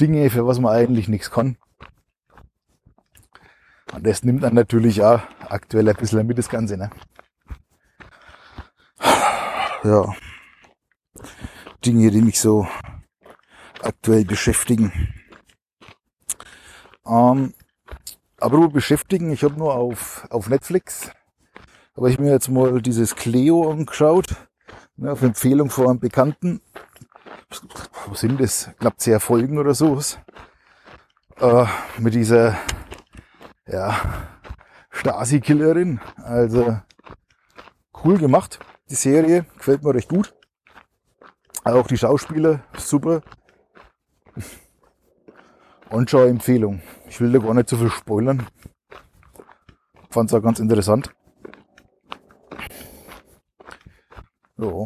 Dinge, 0.00 0.28
für 0.30 0.46
was 0.46 0.58
man 0.58 0.74
eigentlich 0.74 1.08
nichts 1.08 1.30
kann. 1.30 1.56
Und 3.92 4.06
das 4.06 4.22
nimmt 4.22 4.42
dann 4.42 4.54
natürlich 4.54 5.02
auch 5.02 5.20
aktuell 5.48 5.88
ein 5.88 5.96
bisschen 5.96 6.26
mit 6.26 6.38
das 6.38 6.48
Ganze, 6.48 6.76
ne? 6.76 6.90
Ja. 9.84 10.12
Dinge, 11.84 12.10
die 12.10 12.22
mich 12.22 12.40
so 12.40 12.66
aktuell 13.82 14.24
beschäftigen. 14.24 14.92
Ähm, 17.06 17.54
aber 18.38 18.68
beschäftigen, 18.68 19.32
ich 19.32 19.42
habe 19.44 19.54
nur 19.54 19.74
auf, 19.74 20.26
auf 20.30 20.48
Netflix, 20.48 21.10
habe 21.96 22.10
ich 22.10 22.18
mir 22.18 22.30
jetzt 22.30 22.48
mal 22.48 22.82
dieses 22.82 23.16
Cleo 23.16 23.70
angeschaut, 23.70 24.36
ne, 24.96 25.12
auf 25.12 25.22
Empfehlung 25.22 25.70
von 25.70 25.88
einem 25.88 26.00
Bekannten. 26.00 26.60
Was 28.08 28.20
sind 28.20 28.40
das? 28.40 28.70
Knapp 28.78 29.00
zehn 29.00 29.20
Folgen 29.20 29.58
oder 29.58 29.74
sowas. 29.74 30.18
Äh, 31.40 31.66
mit 31.98 32.14
dieser, 32.14 32.58
ja, 33.68 34.00
Stasi-Killerin. 34.90 36.00
Also, 36.16 36.80
cool 38.04 38.18
gemacht, 38.18 38.58
die 38.90 38.94
Serie. 38.94 39.46
Gefällt 39.56 39.82
mir 39.82 39.94
recht 39.94 40.08
gut. 40.08 40.34
Auch 41.64 41.86
die 41.86 41.98
Schauspieler, 41.98 42.60
super. 42.76 43.22
Anschau-Empfehlung. 45.90 46.82
Ich 47.08 47.20
will 47.20 47.32
da 47.32 47.38
gar 47.38 47.54
nicht 47.54 47.68
zu 47.68 47.76
viel 47.76 47.90
spoilern. 47.90 48.46
Fand 50.10 50.30
es 50.30 50.34
auch 50.34 50.42
ganz 50.42 50.58
interessant. 50.58 51.14
Ja. 54.56 54.84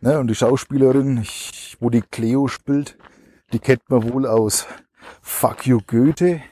Ne, 0.00 0.18
und 0.18 0.26
die 0.26 0.34
Schauspielerin, 0.34 1.18
ich, 1.18 1.76
wo 1.80 1.88
die 1.88 2.02
Cleo 2.02 2.48
spielt, 2.48 2.98
die 3.52 3.60
kennt 3.60 3.88
man 3.88 4.12
wohl 4.12 4.26
aus 4.26 4.66
Fuck 5.20 5.66
You 5.66 5.80
Goethe. 5.86 6.42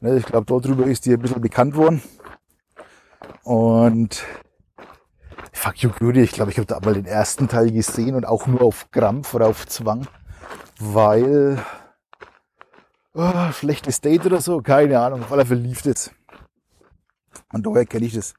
Ne, 0.00 0.16
ich 0.16 0.26
glaube, 0.26 0.46
darüber 0.46 0.86
ist 0.86 1.06
die 1.06 1.12
ein 1.12 1.20
bisschen 1.20 1.40
bekannt 1.40 1.76
worden. 1.76 2.02
Und 3.42 4.24
Fuck 5.52 5.78
You 5.78 5.90
Goethe, 5.90 6.20
ich 6.20 6.32
glaube, 6.32 6.50
ich 6.50 6.58
habe 6.58 6.66
da 6.66 6.80
mal 6.80 6.94
den 6.94 7.06
ersten 7.06 7.48
Teil 7.48 7.70
gesehen 7.70 8.14
und 8.14 8.26
auch 8.26 8.46
nur 8.46 8.62
auf 8.62 8.90
Krampf 8.90 9.34
oder 9.34 9.46
auf 9.46 9.66
Zwang 9.66 10.06
weil 10.78 11.64
oh, 13.14 13.52
schlechtes 13.52 14.00
Date 14.00 14.26
oder 14.26 14.40
so, 14.40 14.60
keine 14.60 15.00
Ahnung, 15.00 15.22
auf 15.22 15.32
alle 15.32 15.46
Fälle 15.46 15.60
lief 15.60 15.82
das. 15.82 16.10
Und 17.52 17.66
daher 17.66 17.86
kenne 17.86 18.06
ich 18.06 18.14
das. 18.14 18.34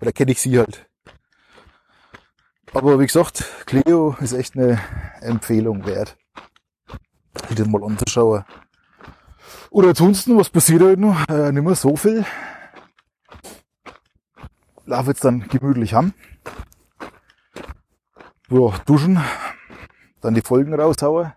Oder 0.00 0.12
kenne 0.12 0.32
ich 0.32 0.40
sie 0.40 0.58
halt. 0.58 0.86
Aber 2.72 2.98
wie 2.98 3.06
gesagt, 3.06 3.44
Cleo 3.66 4.16
ist 4.20 4.32
echt 4.32 4.56
eine 4.56 4.80
Empfehlung 5.20 5.86
wert, 5.86 6.16
sich 7.48 7.56
das 7.56 7.68
mal 7.68 7.84
anzuschauen. 7.84 8.44
Oder 9.70 9.88
ansonsten, 9.88 10.36
was 10.36 10.50
passiert 10.50 10.82
heute 10.82 11.00
noch? 11.00 11.28
Äh, 11.28 11.52
nicht 11.52 11.64
mehr 11.64 11.74
so 11.74 11.96
viel. 11.96 12.24
Lauf 14.86 15.06
jetzt 15.06 15.24
dann 15.24 15.48
gemütlich 15.48 15.94
haben. 15.94 16.14
Ja, 18.50 18.74
duschen, 18.86 19.18
dann 20.20 20.34
die 20.34 20.42
Folgen 20.42 20.74
raushauen. 20.74 21.32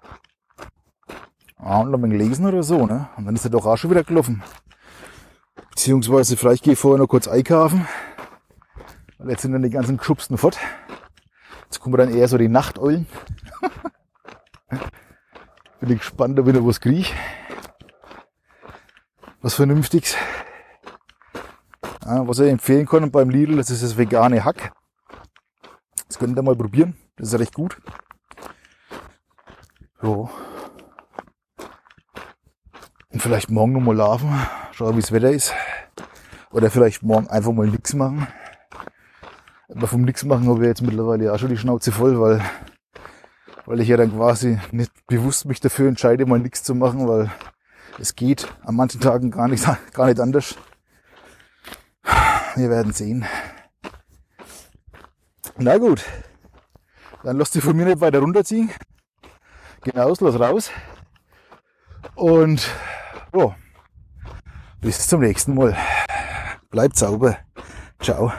Ah, 1.57 1.79
und 1.79 1.91
dann 1.91 2.11
lesen 2.11 2.45
oder 2.45 2.61
so, 2.63 2.85
ne? 2.85 3.09
Und 3.17 3.25
dann 3.25 3.35
ist 3.35 3.45
er 3.45 3.49
doch 3.49 3.65
auch 3.65 3.77
schon 3.77 3.89
wieder 3.91 4.03
gelaufen. 4.03 4.43
Beziehungsweise 5.71 6.37
vielleicht 6.37 6.63
gehe 6.63 6.73
ich 6.73 6.79
vorher 6.79 6.99
noch 6.99 7.07
kurz 7.07 7.27
einkaufen. 7.27 7.87
Weil 9.17 9.31
jetzt 9.31 9.41
sind 9.41 9.53
dann 9.53 9.63
die 9.63 9.69
ganzen 9.69 9.97
Geschubsten 9.97 10.37
fort. 10.37 10.57
Jetzt 11.65 11.79
kommen 11.79 11.97
dann 11.97 12.13
eher 12.13 12.27
so 12.27 12.37
die 12.37 12.47
Nachteulen. 12.47 13.07
Bin 15.79 15.91
ich 15.91 15.99
gespannt, 15.99 16.39
ob 16.39 16.47
ich 16.47 16.53
noch 16.53 16.65
was 16.65 16.79
kriege. 16.79 17.09
Was 19.47 19.53
Vernünftiges. 19.53 20.17
Ja, 22.03 22.27
was 22.27 22.39
ich 22.39 22.51
empfehlen 22.51 22.85
kann 22.85 23.09
beim 23.11 23.29
Lidl, 23.29 23.55
das 23.55 23.69
ist 23.69 23.81
das 23.81 23.97
vegane 23.97 24.43
Hack. 24.43 24.73
Das 26.05 26.19
könnt 26.19 26.37
ihr 26.37 26.43
mal 26.43 26.57
probieren. 26.57 26.97
Das 27.15 27.29
ist 27.29 27.39
recht 27.39 27.53
gut. 27.53 27.77
Ja. 30.03 30.09
Und 33.09 33.21
vielleicht 33.21 33.49
morgen 33.49 33.71
nochmal 33.71 33.95
laufen, 33.95 34.37
schauen 34.73 34.97
wie 34.97 35.01
das 35.01 35.13
Wetter 35.13 35.31
ist. 35.31 35.53
Oder 36.51 36.69
vielleicht 36.69 37.03
morgen 37.03 37.29
einfach 37.29 37.53
mal 37.53 37.67
nichts 37.67 37.93
machen. 37.93 38.27
Aber 39.73 39.87
vom 39.87 40.01
Nix 40.01 40.25
machen 40.25 40.49
habe 40.49 40.63
ich 40.63 40.67
jetzt 40.67 40.81
mittlerweile 40.81 41.31
auch 41.31 41.39
schon 41.39 41.51
die 41.51 41.57
Schnauze 41.57 41.93
voll, 41.93 42.19
weil, 42.19 42.41
weil 43.65 43.79
ich 43.79 43.87
ja 43.87 43.95
dann 43.95 44.13
quasi 44.13 44.59
nicht 44.73 44.91
bewusst 45.07 45.45
mich 45.45 45.61
dafür 45.61 45.87
entscheide, 45.87 46.25
mal 46.25 46.39
nichts 46.39 46.63
zu 46.63 46.75
machen, 46.75 47.07
weil 47.07 47.31
es 47.99 48.15
geht 48.15 48.47
an 48.63 48.75
manchen 48.75 49.01
Tagen 49.01 49.31
gar 49.31 49.47
nicht, 49.47 49.65
gar 49.93 50.07
nicht 50.07 50.19
anders. 50.19 50.55
Wir 52.55 52.69
werden 52.69 52.93
sehen. 52.93 53.25
Na 55.57 55.77
gut, 55.77 56.03
dann 57.23 57.37
lass 57.37 57.51
dich 57.51 57.63
von 57.63 57.75
mir 57.75 57.85
nicht 57.85 57.99
weiter 57.99 58.19
runterziehen. 58.19 58.71
Genau, 59.81 60.09
los 60.09 60.39
raus. 60.39 60.71
Und 62.15 62.67
ja, 63.33 63.55
bis 64.81 65.07
zum 65.07 65.21
nächsten 65.21 65.55
Mal. 65.55 65.75
Bleibt 66.69 66.97
sauber. 66.97 67.37
Ciao. 67.99 68.31